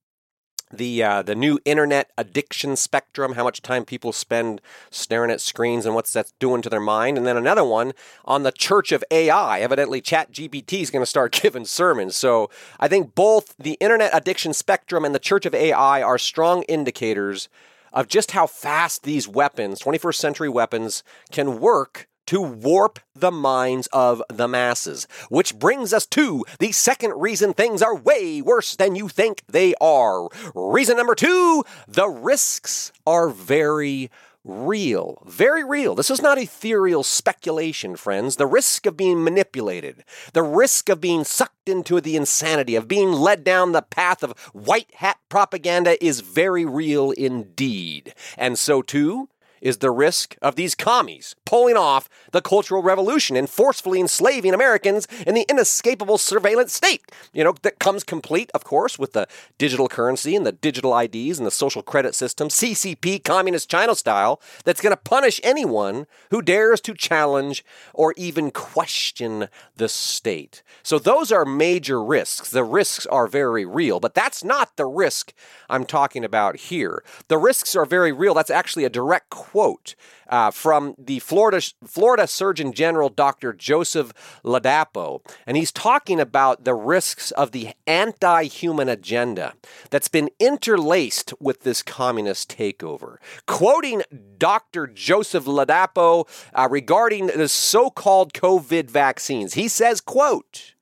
the 0.76 1.02
uh, 1.02 1.22
the 1.22 1.34
new 1.34 1.58
internet 1.64 2.10
addiction 2.16 2.76
spectrum, 2.76 3.34
how 3.34 3.44
much 3.44 3.62
time 3.62 3.84
people 3.84 4.12
spend 4.12 4.60
staring 4.90 5.30
at 5.30 5.40
screens 5.40 5.86
and 5.86 5.94
what's 5.94 6.12
that's 6.12 6.32
doing 6.38 6.62
to 6.62 6.70
their 6.70 6.80
mind, 6.80 7.18
and 7.18 7.26
then 7.26 7.36
another 7.36 7.64
one 7.64 7.92
on 8.24 8.42
the 8.42 8.52
Church 8.52 8.92
of 8.92 9.04
AI. 9.10 9.60
Evidently, 9.60 10.00
ChatGPT 10.00 10.80
is 10.80 10.90
going 10.90 11.02
to 11.02 11.06
start 11.06 11.32
giving 11.42 11.64
sermons. 11.64 12.16
So 12.16 12.50
I 12.78 12.88
think 12.88 13.14
both 13.14 13.54
the 13.58 13.76
internet 13.80 14.10
addiction 14.12 14.52
spectrum 14.52 15.04
and 15.04 15.14
the 15.14 15.18
Church 15.18 15.46
of 15.46 15.54
AI 15.54 16.02
are 16.02 16.18
strong 16.18 16.62
indicators 16.64 17.48
of 17.92 18.08
just 18.08 18.32
how 18.32 18.46
fast 18.46 19.04
these 19.04 19.26
weapons, 19.26 19.80
21st 19.80 20.16
century 20.16 20.48
weapons, 20.48 21.02
can 21.32 21.58
work 21.60 22.08
to 22.26 22.40
warp 22.40 22.98
the 23.14 23.30
minds 23.30 23.88
of 23.92 24.22
the 24.28 24.48
masses. 24.48 25.06
Which 25.28 25.58
brings 25.58 25.92
us 25.92 26.06
to 26.06 26.44
the 26.58 26.72
second 26.72 27.12
reason 27.16 27.54
things 27.54 27.82
are 27.82 27.94
way 27.94 28.42
worse 28.42 28.76
than 28.76 28.96
you 28.96 29.08
think 29.08 29.42
they 29.48 29.74
are. 29.80 30.28
Reason 30.54 30.96
number 30.96 31.14
two 31.14 31.64
the 31.88 32.08
risks 32.08 32.92
are 33.06 33.28
very 33.28 34.10
real. 34.46 35.22
Very 35.26 35.64
real. 35.64 35.94
This 35.94 36.10
is 36.10 36.22
not 36.22 36.38
ethereal 36.38 37.02
speculation, 37.02 37.96
friends. 37.96 38.36
The 38.36 38.46
risk 38.46 38.86
of 38.86 38.96
being 38.96 39.22
manipulated, 39.24 40.04
the 40.32 40.42
risk 40.42 40.88
of 40.88 41.00
being 41.00 41.24
sucked 41.24 41.68
into 41.68 42.00
the 42.00 42.16
insanity, 42.16 42.76
of 42.76 42.88
being 42.88 43.12
led 43.12 43.42
down 43.42 43.72
the 43.72 43.82
path 43.82 44.22
of 44.22 44.38
white 44.52 44.94
hat 44.96 45.18
propaganda 45.28 46.02
is 46.04 46.20
very 46.20 46.64
real 46.64 47.10
indeed. 47.10 48.14
And 48.38 48.58
so, 48.58 48.82
too, 48.82 49.28
is 49.66 49.78
the 49.78 49.90
risk 49.90 50.36
of 50.40 50.54
these 50.54 50.76
commies 50.76 51.34
pulling 51.44 51.76
off 51.76 52.08
the 52.30 52.40
Cultural 52.40 52.84
Revolution 52.84 53.36
and 53.36 53.50
forcefully 53.50 54.00
enslaving 54.00 54.54
Americans 54.54 55.08
in 55.26 55.34
the 55.34 55.44
inescapable 55.48 56.18
surveillance 56.18 56.72
state. 56.72 57.02
You 57.32 57.42
know, 57.42 57.54
that 57.62 57.80
comes 57.80 58.04
complete, 58.04 58.48
of 58.54 58.62
course, 58.62 58.96
with 58.96 59.12
the 59.12 59.26
digital 59.58 59.88
currency 59.88 60.36
and 60.36 60.46
the 60.46 60.52
digital 60.52 60.96
IDs 60.96 61.38
and 61.38 61.46
the 61.46 61.50
social 61.50 61.82
credit 61.82 62.14
system, 62.14 62.46
CCP, 62.46 63.24
communist 63.24 63.68
China 63.68 63.96
style, 63.96 64.40
that's 64.64 64.80
going 64.80 64.92
to 64.92 64.96
punish 64.96 65.40
anyone 65.42 66.06
who 66.30 66.42
dares 66.42 66.80
to 66.82 66.94
challenge 66.94 67.64
or 67.92 68.14
even 68.16 68.52
question 68.52 69.48
the 69.74 69.88
state. 69.88 70.62
So 70.84 71.00
those 71.00 71.32
are 71.32 71.44
major 71.44 72.00
risks. 72.00 72.50
The 72.50 72.62
risks 72.62 73.04
are 73.06 73.26
very 73.26 73.66
real, 73.66 73.98
but 73.98 74.14
that's 74.14 74.44
not 74.44 74.76
the 74.76 74.86
risk 74.86 75.32
I'm 75.68 75.84
talking 75.84 76.24
about 76.24 76.56
here. 76.56 77.02
The 77.28 77.38
risks 77.38 77.74
are 77.76 77.86
very 77.86 78.12
real. 78.12 78.34
That's 78.34 78.50
actually 78.50 78.84
a 78.84 78.90
direct 78.90 79.30
quote 79.30 79.94
uh, 80.28 80.50
from 80.50 80.94
the 80.98 81.18
Florida, 81.20 81.60
Florida 81.84 82.26
Surgeon 82.26 82.72
General, 82.72 83.08
Dr. 83.08 83.52
Joseph 83.52 84.12
Ladapo. 84.44 85.20
And 85.46 85.56
he's 85.56 85.72
talking 85.72 86.20
about 86.20 86.64
the 86.64 86.74
risks 86.74 87.30
of 87.32 87.52
the 87.52 87.70
anti 87.86 88.44
human 88.44 88.88
agenda 88.88 89.54
that's 89.90 90.08
been 90.08 90.30
interlaced 90.38 91.32
with 91.40 91.62
this 91.62 91.82
communist 91.82 92.56
takeover. 92.56 93.16
Quoting 93.46 94.02
Dr. 94.38 94.86
Joseph 94.86 95.44
Ladapo 95.44 96.28
uh, 96.54 96.68
regarding 96.70 97.28
the 97.28 97.48
so 97.48 97.90
called 97.90 98.32
COVID 98.32 98.90
vaccines, 98.90 99.54
he 99.54 99.68
says, 99.68 100.00
quote, 100.00 100.74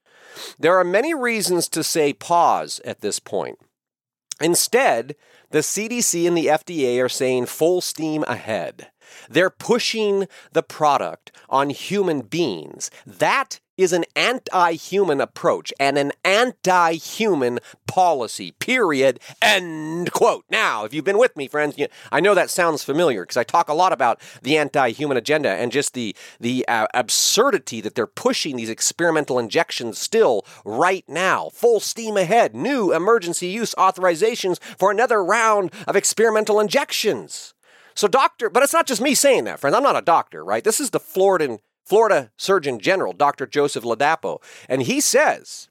there 0.58 0.78
are 0.78 0.84
many 0.84 1.14
reasons 1.14 1.68
to 1.68 1.84
say 1.84 2.12
pause 2.12 2.80
at 2.84 3.00
this 3.00 3.18
point. 3.18 3.58
Instead, 4.40 5.16
the 5.50 5.60
CDC 5.60 6.26
and 6.26 6.36
the 6.36 6.46
FDA 6.46 7.02
are 7.02 7.08
saying 7.08 7.46
full 7.46 7.80
steam 7.80 8.24
ahead. 8.26 8.90
They're 9.28 9.50
pushing 9.50 10.26
the 10.52 10.62
product 10.62 11.32
on 11.48 11.70
human 11.70 12.22
beings. 12.22 12.90
That 13.06 13.60
is 13.76 13.92
an 13.92 14.04
anti 14.14 14.72
human 14.72 15.20
approach 15.20 15.72
and 15.80 15.98
an 15.98 16.12
anti 16.24 16.92
human 16.94 17.58
policy, 17.86 18.52
period. 18.52 19.20
End 19.42 20.12
quote. 20.12 20.44
Now, 20.50 20.84
if 20.84 20.94
you've 20.94 21.04
been 21.04 21.18
with 21.18 21.36
me, 21.36 21.48
friends, 21.48 21.76
you, 21.78 21.88
I 22.12 22.20
know 22.20 22.34
that 22.34 22.50
sounds 22.50 22.84
familiar 22.84 23.22
because 23.22 23.36
I 23.36 23.44
talk 23.44 23.68
a 23.68 23.74
lot 23.74 23.92
about 23.92 24.20
the 24.42 24.56
anti 24.56 24.90
human 24.90 25.16
agenda 25.16 25.50
and 25.50 25.72
just 25.72 25.94
the, 25.94 26.14
the 26.40 26.66
uh, 26.68 26.86
absurdity 26.94 27.80
that 27.80 27.94
they're 27.94 28.06
pushing 28.06 28.56
these 28.56 28.70
experimental 28.70 29.38
injections 29.38 29.98
still 29.98 30.44
right 30.64 31.04
now. 31.08 31.50
Full 31.52 31.80
steam 31.80 32.16
ahead. 32.16 32.54
New 32.54 32.92
emergency 32.92 33.48
use 33.48 33.74
authorizations 33.76 34.60
for 34.78 34.90
another 34.90 35.24
round 35.24 35.72
of 35.86 35.96
experimental 35.96 36.60
injections. 36.60 37.53
So, 37.94 38.08
doctor, 38.08 38.50
but 38.50 38.62
it's 38.62 38.72
not 38.72 38.86
just 38.86 39.00
me 39.00 39.14
saying 39.14 39.44
that, 39.44 39.60
friends. 39.60 39.76
I'm 39.76 39.82
not 39.82 39.96
a 39.96 40.02
doctor, 40.02 40.44
right? 40.44 40.64
This 40.64 40.80
is 40.80 40.90
the 40.90 41.00
Florida 41.00 41.58
Florida 41.84 42.30
Surgeon 42.36 42.80
General, 42.80 43.12
Dr. 43.12 43.46
Joseph 43.46 43.84
Ladapo. 43.84 44.42
And 44.68 44.82
he 44.82 45.00
says, 45.00 45.68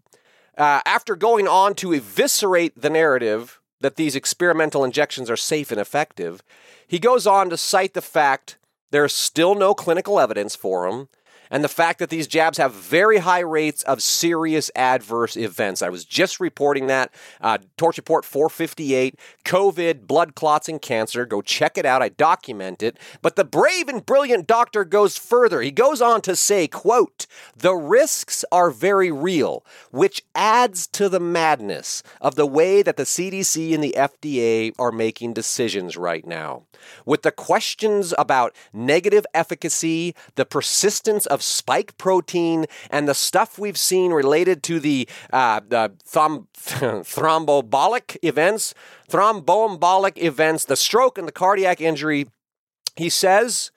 uh, 0.58 0.82
after 0.86 1.16
going 1.16 1.48
on 1.48 1.74
to 1.76 1.94
eviscerate 1.94 2.80
the 2.80 2.90
narrative 2.90 3.60
that 3.82 3.96
these 3.96 4.16
experimental 4.16 4.84
injections 4.84 5.30
are 5.30 5.36
safe 5.36 5.72
and 5.72 5.82
effective, 5.82 6.44
he 6.88 7.00
goes 7.00 7.26
on 7.26 7.50
to 7.50 7.58
cite 7.58 7.96
the 7.96 8.02
fact 8.02 8.58
there's 8.92 9.14
still 9.14 9.56
no 9.56 9.74
clinical 9.74 10.20
evidence 10.20 10.56
for 10.56 10.90
them 10.90 11.10
and 11.54 11.64
the 11.64 11.70
fact 11.70 12.00
that 12.00 12.10
these 12.10 12.26
jabs 12.26 12.58
have 12.58 12.74
very 12.74 13.20
high 13.20 13.42
rates 13.42 13.84
of 13.84 14.02
serious 14.02 14.72
adverse 14.76 15.38
events. 15.38 15.84
I 15.84 15.90
was 15.90 16.04
just 16.04 16.40
reporting 16.40 16.88
that. 16.88 17.14
Uh, 17.40 17.60
Torch 17.78 17.98
Report 17.98 18.26
458, 18.26 19.20
COVID, 19.46 20.08
blood 20.08 20.34
clots, 20.34 20.68
and 20.68 20.82
cancer. 20.82 21.28
Go 21.28 21.44
check 21.44 21.78
it 21.78 21.86
out. 21.86 22.02
I 22.02 22.10
document 22.10 22.82
it. 22.82 22.98
But 23.22 23.36
the 23.36 23.46
brave 23.46 23.88
and 23.88 24.04
brilliant 24.04 24.48
doctor 24.48 24.84
goes 24.84 25.16
further. 25.16 25.62
He 25.62 25.70
goes 25.70 26.02
on 26.02 26.22
to 26.22 26.36
say, 26.36 26.68
quote, 26.68 27.28
the 27.56 27.76
risks 27.76 28.44
are 28.52 28.72
very 28.72 29.12
real, 29.12 29.64
which 29.92 30.24
adds 30.34 30.88
to 30.88 31.08
the 31.08 31.20
madness 31.20 32.02
of 32.20 32.34
the 32.34 32.48
way 32.48 32.82
that 32.82 32.98
the 32.98 33.04
CDC 33.04 33.76
and 33.76 33.84
the 33.84 33.94
FDA 33.96 34.74
are 34.80 34.92
making 34.92 35.34
decisions 35.34 35.96
right 35.96 36.26
now. 36.26 36.64
With 37.06 37.22
the 37.22 37.32
questions 37.32 38.14
about 38.18 38.56
negative 38.74 39.26
efficacy, 39.36 40.16
the 40.34 40.46
persistence 40.46 41.26
of 41.28 41.43
spike 41.44 41.98
protein 41.98 42.66
and 42.90 43.08
the 43.08 43.14
stuff 43.14 43.60
we've 43.60 43.78
seen 43.78 44.12
related 44.12 44.64
to 44.64 44.80
the, 44.80 45.08
uh, 45.32 45.62
the 45.68 45.94
thom- 46.06 46.48
thrombobolic 46.56 48.18
events, 48.22 48.74
thromboembolic 49.10 50.18
events, 50.18 50.66
the 50.66 50.76
stroke 50.76 51.18
and 51.18 51.28
the 51.28 51.32
cardiac 51.32 51.82
injury, 51.82 52.28
he 52.96 53.10
says 53.10 53.72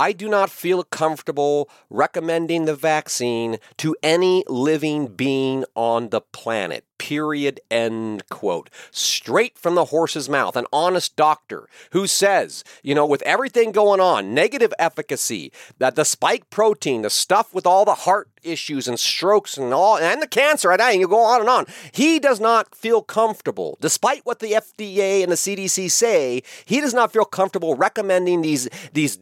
I 0.00 0.12
do 0.12 0.30
not 0.30 0.48
feel 0.48 0.82
comfortable 0.82 1.68
recommending 1.90 2.64
the 2.64 2.74
vaccine 2.74 3.58
to 3.76 3.94
any 4.02 4.44
living 4.48 5.08
being 5.08 5.66
on 5.74 6.08
the 6.08 6.22
planet. 6.22 6.86
Period. 6.96 7.60
End 7.70 8.26
quote. 8.30 8.70
Straight 8.90 9.58
from 9.58 9.74
the 9.74 9.86
horse's 9.86 10.26
mouth. 10.26 10.56
An 10.56 10.64
honest 10.72 11.16
doctor 11.16 11.68
who 11.92 12.06
says, 12.06 12.64
you 12.82 12.94
know, 12.94 13.04
with 13.04 13.20
everything 13.22 13.72
going 13.72 14.00
on, 14.00 14.32
negative 14.32 14.72
efficacy, 14.78 15.52
that 15.76 15.96
the 15.96 16.06
spike 16.06 16.48
protein, 16.48 17.02
the 17.02 17.10
stuff 17.10 17.52
with 17.52 17.66
all 17.66 17.84
the 17.84 17.94
heart 17.94 18.30
issues 18.42 18.88
and 18.88 18.98
strokes 18.98 19.58
and 19.58 19.74
all, 19.74 19.98
and 19.98 20.22
the 20.22 20.26
cancer, 20.26 20.72
and 20.72 21.00
you 21.00 21.08
go 21.08 21.20
on 21.20 21.40
and 21.40 21.50
on. 21.50 21.66
He 21.92 22.18
does 22.18 22.40
not 22.40 22.74
feel 22.74 23.02
comfortable, 23.02 23.76
despite 23.82 24.24
what 24.24 24.38
the 24.38 24.52
FDA 24.52 25.22
and 25.22 25.30
the 25.30 25.36
CDC 25.36 25.90
say, 25.90 26.42
he 26.64 26.80
does 26.80 26.94
not 26.94 27.12
feel 27.12 27.26
comfortable 27.26 27.74
recommending 27.74 28.40
these, 28.40 28.66
these 28.94 29.18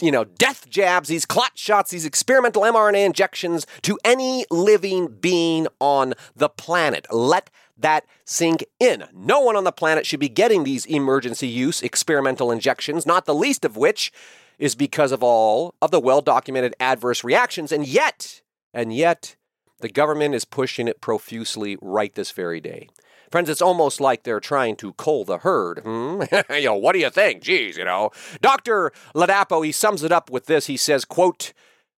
you 0.00 0.10
know, 0.10 0.24
death 0.24 0.68
jabs, 0.68 1.08
these 1.08 1.26
clot 1.26 1.52
shots, 1.54 1.90
these 1.90 2.04
experimental 2.04 2.62
mRNA 2.62 3.06
injections 3.06 3.66
to 3.82 3.98
any 4.04 4.44
living 4.50 5.06
being 5.08 5.66
on 5.80 6.14
the 6.34 6.48
planet. 6.48 7.06
Let 7.10 7.50
that 7.78 8.04
sink 8.24 8.64
in. 8.80 9.04
No 9.12 9.40
one 9.40 9.56
on 9.56 9.64
the 9.64 9.72
planet 9.72 10.06
should 10.06 10.20
be 10.20 10.28
getting 10.28 10.64
these 10.64 10.86
emergency 10.86 11.48
use 11.48 11.82
experimental 11.82 12.50
injections, 12.50 13.06
not 13.06 13.26
the 13.26 13.34
least 13.34 13.64
of 13.64 13.76
which 13.76 14.12
is 14.58 14.74
because 14.74 15.12
of 15.12 15.22
all 15.22 15.74
of 15.82 15.90
the 15.90 16.00
well 16.00 16.20
documented 16.20 16.74
adverse 16.78 17.24
reactions. 17.24 17.72
And 17.72 17.86
yet, 17.86 18.42
and 18.72 18.94
yet, 18.94 19.36
the 19.80 19.88
government 19.88 20.34
is 20.34 20.44
pushing 20.44 20.88
it 20.88 21.00
profusely 21.00 21.76
right 21.82 22.14
this 22.14 22.30
very 22.30 22.60
day. 22.60 22.88
Friends, 23.32 23.48
it's 23.48 23.62
almost 23.62 23.98
like 23.98 24.24
they're 24.24 24.40
trying 24.40 24.76
to 24.76 24.92
cull 24.92 25.24
the 25.24 25.38
herd. 25.38 25.78
Hmm? 25.78 26.22
you 26.52 26.66
know, 26.66 26.76
what 26.76 26.92
do 26.92 26.98
you 26.98 27.08
think? 27.08 27.42
Geez, 27.42 27.78
you 27.78 27.84
know. 27.84 28.10
Dr. 28.42 28.92
Ladapo, 29.14 29.64
he 29.64 29.72
sums 29.72 30.02
it 30.02 30.12
up 30.12 30.30
with 30.30 30.44
this. 30.44 30.66
He 30.66 30.76
says, 30.76 31.06
quote, 31.06 31.54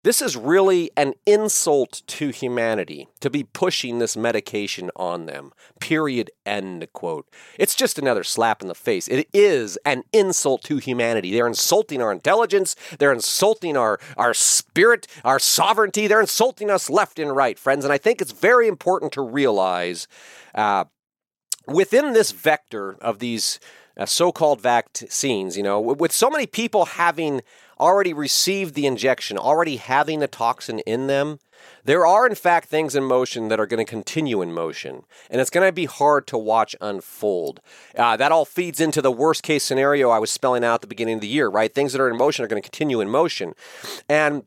this 0.04 0.20
is 0.20 0.36
really 0.36 0.90
an 0.94 1.14
insult 1.24 2.02
to 2.08 2.28
humanity 2.28 3.08
to 3.20 3.30
be 3.30 3.44
pushing 3.44 3.98
this 3.98 4.14
medication 4.14 4.90
on 4.94 5.24
them. 5.26 5.52
Period. 5.80 6.30
End 6.44 6.86
quote. 6.92 7.28
It's 7.56 7.76
just 7.76 7.98
another 7.98 8.24
slap 8.24 8.60
in 8.60 8.68
the 8.68 8.74
face. 8.74 9.08
It 9.08 9.28
is 9.32 9.78
an 9.86 10.02
insult 10.12 10.64
to 10.64 10.78
humanity. 10.78 11.32
They're 11.32 11.46
insulting 11.46 12.02
our 12.02 12.12
intelligence. 12.12 12.76
They're 12.98 13.12
insulting 13.12 13.76
our, 13.76 14.00
our 14.18 14.34
spirit, 14.34 15.06
our 15.24 15.38
sovereignty. 15.38 16.08
They're 16.08 16.20
insulting 16.20 16.68
us 16.68 16.90
left 16.90 17.18
and 17.18 17.34
right, 17.34 17.58
friends. 17.58 17.84
And 17.84 17.92
I 17.92 17.98
think 17.98 18.20
it's 18.20 18.32
very 18.32 18.68
important 18.68 19.12
to 19.12 19.22
realize 19.22 20.08
uh, 20.54 20.84
within 21.66 22.12
this 22.12 22.32
vector 22.32 22.96
of 23.00 23.18
these 23.18 23.60
uh, 23.96 24.06
so-called 24.06 24.60
vaccines. 24.60 25.56
You 25.56 25.62
know, 25.62 25.80
with 25.80 26.12
so 26.12 26.30
many 26.30 26.46
people 26.46 26.86
having 26.86 27.42
already 27.78 28.12
received 28.12 28.74
the 28.74 28.86
injection, 28.86 29.36
already 29.36 29.76
having 29.76 30.20
the 30.20 30.28
toxin 30.28 30.78
in 30.80 31.06
them, 31.08 31.38
there 31.84 32.06
are, 32.06 32.26
in 32.26 32.34
fact, 32.34 32.68
things 32.68 32.94
in 32.94 33.04
motion 33.04 33.48
that 33.48 33.58
are 33.58 33.66
going 33.66 33.84
to 33.84 33.88
continue 33.88 34.42
in 34.42 34.52
motion, 34.52 35.02
and 35.30 35.40
it's 35.40 35.50
going 35.50 35.66
to 35.66 35.72
be 35.72 35.84
hard 35.84 36.26
to 36.28 36.38
watch 36.38 36.76
unfold. 36.80 37.60
Uh, 37.96 38.16
that 38.16 38.32
all 38.32 38.44
feeds 38.44 38.80
into 38.80 39.02
the 39.02 39.12
worst 39.12 39.42
case 39.42 39.64
scenario 39.64 40.10
I 40.10 40.18
was 40.18 40.30
spelling 40.30 40.64
out 40.64 40.74
at 40.74 40.80
the 40.82 40.86
beginning 40.86 41.16
of 41.16 41.20
the 41.20 41.28
year, 41.28 41.48
right? 41.48 41.72
Things 41.72 41.92
that 41.92 42.00
are 42.00 42.08
in 42.08 42.16
motion 42.16 42.44
are 42.44 42.48
going 42.48 42.62
to 42.62 42.68
continue 42.68 43.00
in 43.00 43.08
motion. 43.08 43.54
And 44.08 44.44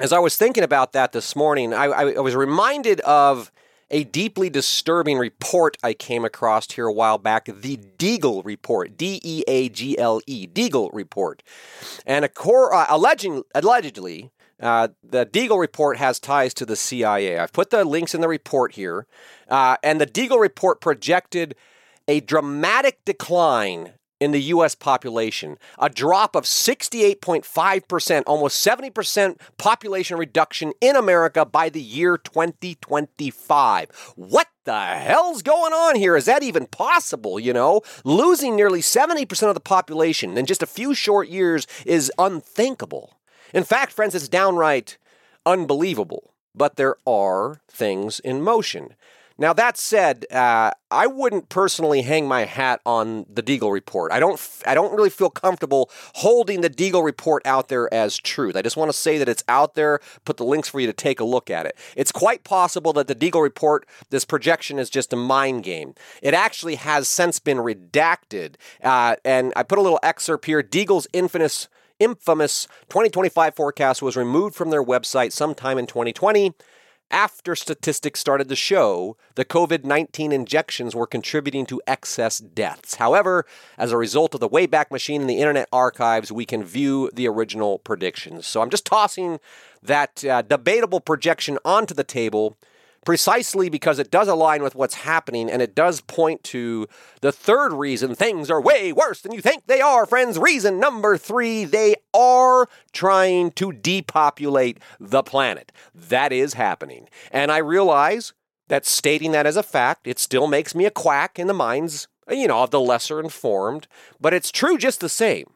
as 0.00 0.12
I 0.12 0.18
was 0.18 0.36
thinking 0.36 0.64
about 0.64 0.92
that 0.92 1.12
this 1.12 1.36
morning, 1.36 1.72
I, 1.72 1.84
I, 1.84 2.12
I 2.14 2.20
was 2.20 2.34
reminded 2.34 3.00
of 3.00 3.52
a 3.90 4.04
deeply 4.04 4.50
disturbing 4.50 5.18
report 5.18 5.76
I 5.82 5.94
came 5.94 6.24
across 6.24 6.70
here 6.72 6.86
a 6.86 6.92
while 6.92 7.18
back, 7.18 7.46
the 7.46 7.76
Deagle 7.98 8.44
Report, 8.44 8.96
D 8.96 9.20
E 9.22 9.42
A 9.46 9.68
G 9.68 9.98
L 9.98 10.20
E, 10.26 10.46
Deagle 10.46 10.90
Report. 10.92 11.42
And 12.06 12.24
a 12.24 12.28
core, 12.28 12.74
uh, 12.74 12.86
alleging, 12.88 13.42
allegedly, 13.54 14.30
uh, 14.60 14.88
the 15.02 15.26
Deagle 15.26 15.60
report 15.60 15.98
has 15.98 16.18
ties 16.18 16.54
to 16.54 16.66
the 16.66 16.76
CIA. 16.76 17.38
I've 17.38 17.52
put 17.52 17.70
the 17.70 17.84
links 17.84 18.14
in 18.14 18.20
the 18.20 18.28
report 18.28 18.74
here. 18.74 19.06
Uh, 19.48 19.76
and 19.82 20.00
the 20.00 20.06
Deagle 20.06 20.40
report 20.40 20.80
projected 20.80 21.54
a 22.06 22.20
dramatic 22.20 23.04
decline 23.04 23.94
in 24.24 24.30
the 24.30 24.40
U.S. 24.42 24.74
population, 24.74 25.58
a 25.78 25.90
drop 25.90 26.34
of 26.34 26.44
68.5%, 26.44 28.22
almost 28.26 28.66
70% 28.66 29.38
population 29.58 30.16
reduction 30.16 30.72
in 30.80 30.96
America 30.96 31.44
by 31.44 31.68
the 31.68 31.82
year 31.82 32.16
2025. 32.16 33.90
What 34.16 34.48
the 34.64 34.80
hell's 34.80 35.42
going 35.42 35.74
on 35.74 35.96
here? 35.96 36.16
Is 36.16 36.24
that 36.24 36.42
even 36.42 36.66
possible? 36.66 37.38
You 37.38 37.52
know, 37.52 37.82
losing 38.02 38.56
nearly 38.56 38.80
70% 38.80 39.48
of 39.48 39.54
the 39.54 39.60
population 39.60 40.38
in 40.38 40.46
just 40.46 40.62
a 40.62 40.66
few 40.66 40.94
short 40.94 41.28
years 41.28 41.66
is 41.84 42.10
unthinkable. 42.18 43.18
In 43.52 43.62
fact, 43.62 43.92
friends, 43.92 44.14
it's 44.14 44.28
downright 44.28 44.96
unbelievable. 45.44 46.30
But 46.54 46.76
there 46.76 46.96
are 47.06 47.60
things 47.68 48.20
in 48.20 48.40
motion. 48.40 48.94
Now 49.36 49.52
that 49.52 49.76
said, 49.76 50.26
uh, 50.30 50.70
I 50.92 51.08
wouldn't 51.08 51.48
personally 51.48 52.02
hang 52.02 52.28
my 52.28 52.44
hat 52.44 52.80
on 52.86 53.26
the 53.28 53.42
Deagle 53.42 53.72
report. 53.72 54.12
I 54.12 54.20
don't. 54.20 54.40
I 54.64 54.74
don't 54.74 54.94
really 54.94 55.10
feel 55.10 55.28
comfortable 55.28 55.90
holding 56.14 56.60
the 56.60 56.70
Deagle 56.70 57.04
report 57.04 57.44
out 57.44 57.68
there 57.68 57.92
as 57.92 58.16
truth. 58.16 58.54
I 58.54 58.62
just 58.62 58.76
want 58.76 58.90
to 58.90 58.96
say 58.96 59.18
that 59.18 59.28
it's 59.28 59.42
out 59.48 59.74
there. 59.74 59.98
Put 60.24 60.36
the 60.36 60.44
links 60.44 60.68
for 60.68 60.78
you 60.78 60.86
to 60.86 60.92
take 60.92 61.18
a 61.18 61.24
look 61.24 61.50
at 61.50 61.66
it. 61.66 61.76
It's 61.96 62.12
quite 62.12 62.44
possible 62.44 62.92
that 62.92 63.08
the 63.08 63.14
Deagle 63.14 63.42
report, 63.42 63.88
this 64.10 64.24
projection, 64.24 64.78
is 64.78 64.88
just 64.88 65.12
a 65.12 65.16
mind 65.16 65.64
game. 65.64 65.94
It 66.22 66.32
actually 66.32 66.76
has 66.76 67.08
since 67.08 67.40
been 67.40 67.58
redacted, 67.58 68.54
uh, 68.84 69.16
and 69.24 69.52
I 69.56 69.64
put 69.64 69.78
a 69.78 69.82
little 69.82 70.00
excerpt 70.04 70.44
here. 70.44 70.62
Deagle's 70.62 71.08
infamous 71.12 71.68
infamous 72.00 72.66
2025 72.88 73.54
forecast 73.54 74.02
was 74.02 74.16
removed 74.16 74.54
from 74.54 74.70
their 74.70 74.82
website 74.82 75.30
sometime 75.32 75.78
in 75.78 75.86
2020 75.86 76.52
after 77.10 77.54
statistics 77.54 78.20
started 78.20 78.48
to 78.48 78.56
show 78.56 79.16
the 79.34 79.44
COVID 79.44 79.84
19 79.84 80.32
injections 80.32 80.94
were 80.94 81.06
contributing 81.06 81.66
to 81.66 81.80
excess 81.86 82.38
deaths. 82.38 82.96
However, 82.96 83.46
as 83.78 83.92
a 83.92 83.96
result 83.96 84.34
of 84.34 84.40
the 84.40 84.48
Wayback 84.48 84.90
Machine 84.90 85.20
and 85.20 85.30
the 85.30 85.38
Internet 85.38 85.68
Archives, 85.72 86.32
we 86.32 86.44
can 86.44 86.64
view 86.64 87.10
the 87.14 87.28
original 87.28 87.78
predictions. 87.78 88.46
So 88.46 88.62
I'm 88.62 88.70
just 88.70 88.86
tossing 88.86 89.40
that 89.82 90.24
uh, 90.24 90.42
debatable 90.42 91.00
projection 91.00 91.58
onto 91.64 91.94
the 91.94 92.04
table 92.04 92.56
precisely 93.04 93.68
because 93.68 93.98
it 93.98 94.10
does 94.10 94.28
align 94.28 94.62
with 94.62 94.74
what's 94.74 94.94
happening 94.94 95.50
and 95.50 95.62
it 95.62 95.74
does 95.74 96.00
point 96.00 96.42
to 96.44 96.86
the 97.20 97.32
third 97.32 97.72
reason 97.72 98.14
things 98.14 98.50
are 98.50 98.60
way 98.60 98.92
worse 98.92 99.20
than 99.20 99.32
you 99.32 99.40
think 99.40 99.66
they 99.66 99.80
are, 99.80 100.06
friends. 100.06 100.38
Reason 100.38 100.78
number 100.78 101.16
three 101.16 101.64
they 101.64 101.96
are 102.12 102.68
trying 102.92 103.50
to 103.52 103.72
depopulate 103.72 104.78
the 104.98 105.22
planet. 105.22 105.72
That 105.94 106.32
is 106.32 106.54
happening. 106.54 107.08
And 107.30 107.52
I 107.52 107.58
realize 107.58 108.32
that 108.68 108.86
stating 108.86 109.32
that 109.32 109.46
as 109.46 109.56
a 109.56 109.62
fact, 109.62 110.06
it 110.06 110.18
still 110.18 110.46
makes 110.46 110.74
me 110.74 110.86
a 110.86 110.90
quack 110.90 111.38
in 111.38 111.46
the 111.46 111.54
minds, 111.54 112.08
you 112.28 112.48
know, 112.48 112.62
of 112.62 112.70
the 112.70 112.80
lesser 112.80 113.20
informed, 113.20 113.86
but 114.20 114.32
it's 114.32 114.50
true 114.50 114.78
just 114.78 115.00
the 115.00 115.08
same. 115.08 115.46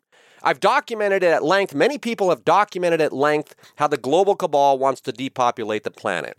I've 0.42 0.60
documented 0.60 1.22
it 1.22 1.32
at 1.32 1.42
length. 1.42 1.74
Many 1.74 1.98
people 1.98 2.30
have 2.30 2.44
documented 2.44 3.00
at 3.00 3.12
length 3.12 3.54
how 3.76 3.88
the 3.88 3.96
global 3.96 4.36
cabal 4.36 4.78
wants 4.78 5.00
to 5.02 5.12
depopulate 5.12 5.82
the 5.82 5.90
planet. 5.90 6.38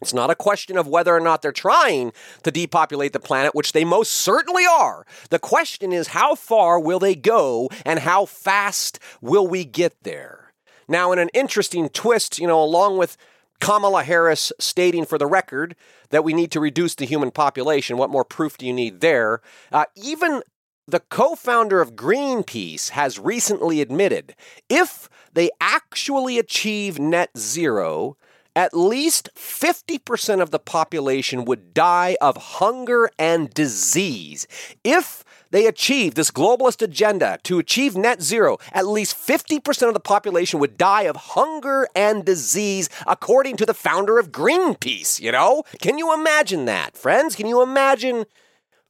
It's 0.00 0.14
not 0.14 0.30
a 0.30 0.34
question 0.34 0.78
of 0.78 0.86
whether 0.86 1.14
or 1.14 1.20
not 1.20 1.42
they're 1.42 1.52
trying 1.52 2.12
to 2.42 2.50
depopulate 2.50 3.12
the 3.12 3.20
planet, 3.20 3.54
which 3.54 3.72
they 3.72 3.84
most 3.84 4.12
certainly 4.12 4.64
are. 4.64 5.06
The 5.28 5.38
question 5.38 5.92
is 5.92 6.08
how 6.08 6.34
far 6.34 6.80
will 6.80 6.98
they 6.98 7.14
go 7.14 7.68
and 7.84 8.00
how 8.00 8.24
fast 8.24 8.98
will 9.20 9.46
we 9.46 9.64
get 9.64 10.02
there? 10.02 10.52
Now, 10.88 11.12
in 11.12 11.18
an 11.18 11.28
interesting 11.34 11.88
twist, 11.88 12.38
you 12.38 12.46
know, 12.46 12.62
along 12.62 12.98
with 12.98 13.16
Kamala 13.60 14.02
Harris 14.02 14.52
stating 14.58 15.04
for 15.04 15.18
the 15.18 15.26
record 15.26 15.76
that 16.08 16.24
we 16.24 16.32
need 16.32 16.50
to 16.52 16.60
reduce 16.60 16.94
the 16.94 17.04
human 17.04 17.30
population, 17.30 17.96
what 17.96 18.10
more 18.10 18.24
proof 18.24 18.56
do 18.56 18.66
you 18.66 18.72
need 18.72 19.00
there? 19.00 19.40
Uh, 19.70 19.84
even 19.94 20.42
the 20.88 21.00
co 21.00 21.34
founder 21.36 21.80
of 21.80 21.94
Greenpeace 21.94 22.90
has 22.90 23.18
recently 23.18 23.80
admitted 23.80 24.34
if 24.68 25.08
they 25.32 25.50
actually 25.60 26.38
achieve 26.38 26.98
net 26.98 27.30
zero, 27.38 28.16
at 28.56 28.74
least 28.74 29.28
50% 29.34 30.40
of 30.40 30.50
the 30.50 30.58
population 30.58 31.44
would 31.44 31.72
die 31.72 32.16
of 32.20 32.36
hunger 32.36 33.10
and 33.18 33.52
disease. 33.54 34.46
If 34.84 35.24
they 35.50 35.66
achieve 35.66 36.14
this 36.14 36.30
globalist 36.30 36.82
agenda 36.82 37.38
to 37.44 37.58
achieve 37.58 37.96
net 37.96 38.22
zero, 38.22 38.58
at 38.72 38.86
least 38.86 39.16
50% 39.16 39.88
of 39.88 39.94
the 39.94 40.00
population 40.00 40.60
would 40.60 40.78
die 40.78 41.02
of 41.02 41.16
hunger 41.16 41.88
and 41.94 42.24
disease, 42.24 42.88
according 43.06 43.56
to 43.56 43.66
the 43.66 43.74
founder 43.74 44.18
of 44.18 44.30
Greenpeace. 44.30 45.20
You 45.20 45.32
know? 45.32 45.64
Can 45.80 45.98
you 45.98 46.14
imagine 46.14 46.64
that, 46.66 46.96
friends? 46.96 47.34
Can 47.34 47.46
you 47.46 47.62
imagine 47.62 48.26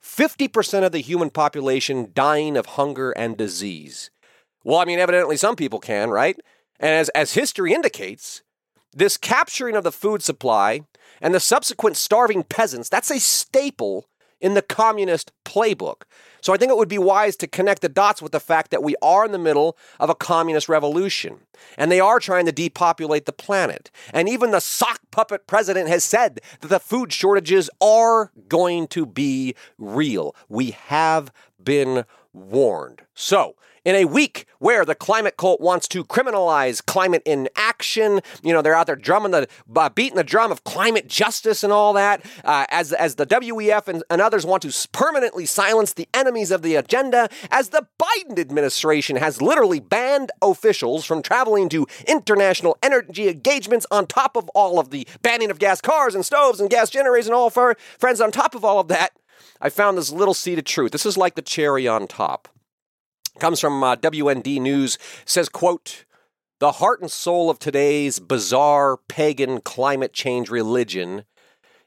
50% 0.02 0.84
of 0.84 0.92
the 0.92 1.00
human 1.00 1.30
population 1.30 2.10
dying 2.14 2.56
of 2.56 2.66
hunger 2.66 3.12
and 3.12 3.36
disease? 3.36 4.10
Well, 4.62 4.78
I 4.78 4.84
mean, 4.84 4.98
evidently 4.98 5.36
some 5.36 5.56
people 5.56 5.78
can, 5.78 6.10
right? 6.10 6.38
And 6.78 6.90
as, 6.90 7.08
as 7.10 7.32
history 7.32 7.72
indicates, 7.72 8.42
this 8.92 9.16
capturing 9.16 9.76
of 9.76 9.84
the 9.84 9.92
food 9.92 10.22
supply 10.22 10.82
and 11.20 11.34
the 11.34 11.40
subsequent 11.40 11.96
starving 11.96 12.42
peasants, 12.42 12.88
that's 12.88 13.10
a 13.10 13.20
staple 13.20 14.08
in 14.40 14.54
the 14.54 14.62
communist 14.62 15.32
playbook. 15.44 16.02
So 16.40 16.54
I 16.54 16.56
think 16.56 16.70
it 16.70 16.76
would 16.76 16.88
be 16.88 16.98
wise 16.98 17.36
to 17.36 17.46
connect 17.46 17.82
the 17.82 17.88
dots 17.88 18.22
with 18.22 18.32
the 18.32 18.40
fact 18.40 18.70
that 18.70 18.82
we 18.82 18.96
are 19.02 19.26
in 19.26 19.32
the 19.32 19.38
middle 19.38 19.76
of 19.98 20.08
a 20.08 20.14
communist 20.14 20.68
revolution 20.68 21.40
and 21.76 21.92
they 21.92 22.00
are 22.00 22.18
trying 22.18 22.46
to 22.46 22.52
depopulate 22.52 23.26
the 23.26 23.32
planet. 23.32 23.90
And 24.14 24.28
even 24.28 24.50
the 24.50 24.60
sock 24.60 25.00
puppet 25.10 25.46
president 25.46 25.88
has 25.88 26.02
said 26.02 26.40
that 26.60 26.68
the 26.68 26.80
food 26.80 27.12
shortages 27.12 27.68
are 27.80 28.32
going 28.48 28.86
to 28.88 29.04
be 29.04 29.54
real. 29.76 30.34
We 30.48 30.70
have 30.70 31.30
been 31.62 32.04
warned. 32.32 33.02
So, 33.14 33.56
in 33.84 33.94
a 33.94 34.04
week 34.04 34.46
where 34.58 34.84
the 34.84 34.94
climate 34.94 35.36
cult 35.36 35.60
wants 35.60 35.88
to 35.88 36.04
criminalize 36.04 36.84
climate 36.84 37.22
inaction. 37.24 38.20
You 38.42 38.52
know, 38.52 38.62
they're 38.62 38.74
out 38.74 38.86
there 38.86 38.96
drumming 38.96 39.32
the, 39.32 39.48
uh, 39.74 39.88
beating 39.88 40.16
the 40.16 40.24
drum 40.24 40.52
of 40.52 40.64
climate 40.64 41.08
justice 41.08 41.64
and 41.64 41.72
all 41.72 41.92
that. 41.94 42.24
Uh, 42.44 42.66
as, 42.70 42.92
as 42.92 43.14
the 43.14 43.26
WEF 43.26 43.88
and, 43.88 44.02
and 44.10 44.20
others 44.20 44.44
want 44.44 44.62
to 44.62 44.88
permanently 44.92 45.46
silence 45.46 45.94
the 45.94 46.08
enemies 46.12 46.50
of 46.50 46.62
the 46.62 46.74
agenda, 46.74 47.28
as 47.50 47.70
the 47.70 47.86
Biden 47.98 48.38
administration 48.38 49.16
has 49.16 49.40
literally 49.40 49.80
banned 49.80 50.30
officials 50.42 51.04
from 51.04 51.22
traveling 51.22 51.68
to 51.70 51.86
international 52.06 52.76
energy 52.82 53.28
engagements 53.28 53.86
on 53.90 54.06
top 54.06 54.36
of 54.36 54.48
all 54.50 54.78
of 54.78 54.90
the 54.90 55.06
banning 55.22 55.50
of 55.50 55.58
gas 55.58 55.80
cars 55.80 56.14
and 56.14 56.24
stoves 56.24 56.60
and 56.60 56.70
gas 56.70 56.90
generators 56.90 57.26
and 57.26 57.34
all 57.34 57.50
for 57.50 57.76
friends 57.98 58.20
on 58.20 58.30
top 58.30 58.54
of 58.54 58.64
all 58.64 58.78
of 58.78 58.88
that. 58.88 59.12
I 59.60 59.68
found 59.68 59.96
this 59.96 60.12
little 60.12 60.34
seed 60.34 60.58
of 60.58 60.64
truth. 60.64 60.92
This 60.92 61.06
is 61.06 61.18
like 61.18 61.34
the 61.34 61.42
cherry 61.42 61.86
on 61.86 62.06
top 62.06 62.48
comes 63.38 63.60
from 63.60 63.82
uh, 63.82 63.96
WND 63.96 64.60
News 64.60 64.98
says 65.24 65.48
quote 65.48 66.04
the 66.58 66.72
heart 66.72 67.00
and 67.00 67.10
soul 67.10 67.48
of 67.48 67.58
today's 67.58 68.18
bizarre 68.18 68.98
pagan 69.08 69.60
climate 69.60 70.12
change 70.12 70.50
religion 70.50 71.24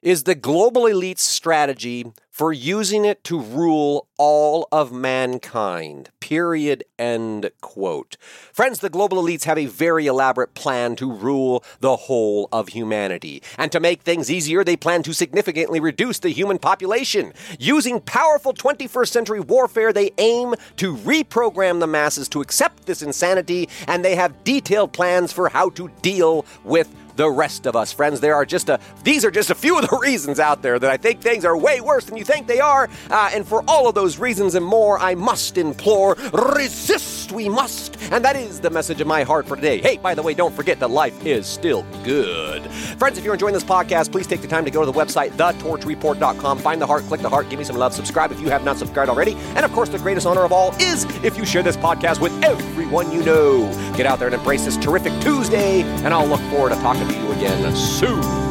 is 0.01 0.23
the 0.23 0.35
global 0.35 0.87
elite's 0.87 1.23
strategy 1.23 2.11
for 2.33 2.51
using 2.51 3.05
it 3.05 3.23
to 3.23 3.39
rule 3.39 4.07
all 4.17 4.67
of 4.71 4.91
mankind. 4.91 6.09
Period. 6.19 6.83
End 6.97 7.51
quote. 7.61 8.17
Friends, 8.51 8.79
the 8.79 8.89
global 8.89 9.21
elites 9.21 9.43
have 9.43 9.57
a 9.59 9.67
very 9.67 10.07
elaborate 10.07 10.55
plan 10.55 10.95
to 10.95 11.11
rule 11.11 11.63
the 11.79 11.95
whole 11.95 12.49
of 12.51 12.69
humanity. 12.69 13.43
And 13.55 13.71
to 13.71 13.79
make 13.79 14.01
things 14.01 14.31
easier, 14.31 14.63
they 14.63 14.75
plan 14.75 15.03
to 15.03 15.13
significantly 15.13 15.79
reduce 15.79 16.17
the 16.17 16.29
human 16.29 16.57
population. 16.57 17.33
Using 17.59 17.99
powerful 18.01 18.53
21st 18.53 19.09
century 19.09 19.39
warfare, 19.39 19.93
they 19.93 20.11
aim 20.17 20.55
to 20.77 20.95
reprogram 20.97 21.81
the 21.81 21.87
masses 21.87 22.27
to 22.29 22.41
accept 22.41 22.87
this 22.87 23.03
insanity, 23.03 23.69
and 23.87 24.03
they 24.03 24.15
have 24.15 24.43
detailed 24.43 24.91
plans 24.91 25.31
for 25.31 25.49
how 25.49 25.69
to 25.71 25.87
deal 26.01 26.47
with 26.63 26.89
the 27.15 27.29
rest 27.29 27.65
of 27.65 27.75
us. 27.75 27.91
Friends, 27.91 28.19
there 28.19 28.35
are 28.35 28.45
just 28.45 28.69
a, 28.69 28.79
these 29.03 29.25
are 29.25 29.31
just 29.31 29.49
a 29.49 29.55
few 29.55 29.77
of 29.77 29.89
the 29.89 29.97
reasons 30.01 30.39
out 30.39 30.61
there 30.61 30.79
that 30.79 30.89
I 30.89 30.97
think 30.97 31.21
things 31.21 31.45
are 31.45 31.57
way 31.57 31.81
worse 31.81 32.05
than 32.05 32.17
you 32.17 32.23
think 32.23 32.47
they 32.47 32.59
are. 32.59 32.89
Uh, 33.09 33.31
and 33.33 33.47
for 33.47 33.63
all 33.67 33.87
of 33.87 33.95
those 33.95 34.17
reasons 34.17 34.55
and 34.55 34.65
more, 34.65 34.99
I 34.99 35.15
must 35.15 35.57
implore, 35.57 36.15
resist 36.33 37.31
we 37.31 37.49
must. 37.49 37.97
And 38.11 38.23
that 38.25 38.35
is 38.35 38.59
the 38.59 38.69
message 38.69 39.01
of 39.01 39.07
my 39.07 39.23
heart 39.23 39.47
for 39.47 39.55
today. 39.55 39.79
Hey, 39.79 39.97
by 39.97 40.13
the 40.13 40.21
way, 40.21 40.33
don't 40.33 40.53
forget 40.53 40.79
that 40.79 40.89
life 40.89 41.25
is 41.25 41.47
still 41.47 41.85
good. 42.03 42.63
Friends, 42.97 43.17
if 43.17 43.23
you're 43.23 43.33
enjoying 43.33 43.53
this 43.53 43.63
podcast, 43.63 44.11
please 44.11 44.27
take 44.27 44.41
the 44.41 44.47
time 44.47 44.65
to 44.65 44.71
go 44.71 44.85
to 44.85 44.91
the 44.91 44.97
website, 44.97 45.31
thetorchreport.com, 45.31 46.59
find 46.59 46.81
the 46.81 46.87
heart, 46.87 47.03
click 47.03 47.21
the 47.21 47.29
heart, 47.29 47.49
give 47.49 47.59
me 47.59 47.65
some 47.65 47.75
love, 47.77 47.93
subscribe 47.93 48.31
if 48.31 48.39
you 48.39 48.49
have 48.49 48.63
not 48.63 48.77
subscribed 48.77 49.09
already. 49.09 49.33
And 49.55 49.65
of 49.65 49.71
course, 49.73 49.89
the 49.89 49.99
greatest 49.99 50.25
honor 50.25 50.43
of 50.43 50.51
all 50.51 50.73
is 50.79 51.05
if 51.23 51.37
you 51.37 51.45
share 51.45 51.63
this 51.63 51.77
podcast 51.77 52.19
with 52.19 52.31
everyone 52.43 53.11
you 53.11 53.23
know. 53.23 53.71
Get 53.95 54.05
out 54.05 54.19
there 54.19 54.27
and 54.27 54.35
embrace 54.35 54.65
this 54.65 54.77
terrific 54.77 55.13
Tuesday, 55.21 55.81
and 55.81 56.13
I'll 56.13 56.27
look 56.27 56.41
forward 56.51 56.69
to 56.69 56.75
talking 56.75 57.02
to 57.07 57.17
you 57.17 57.31
again 57.31 57.75
soon. 57.75 58.42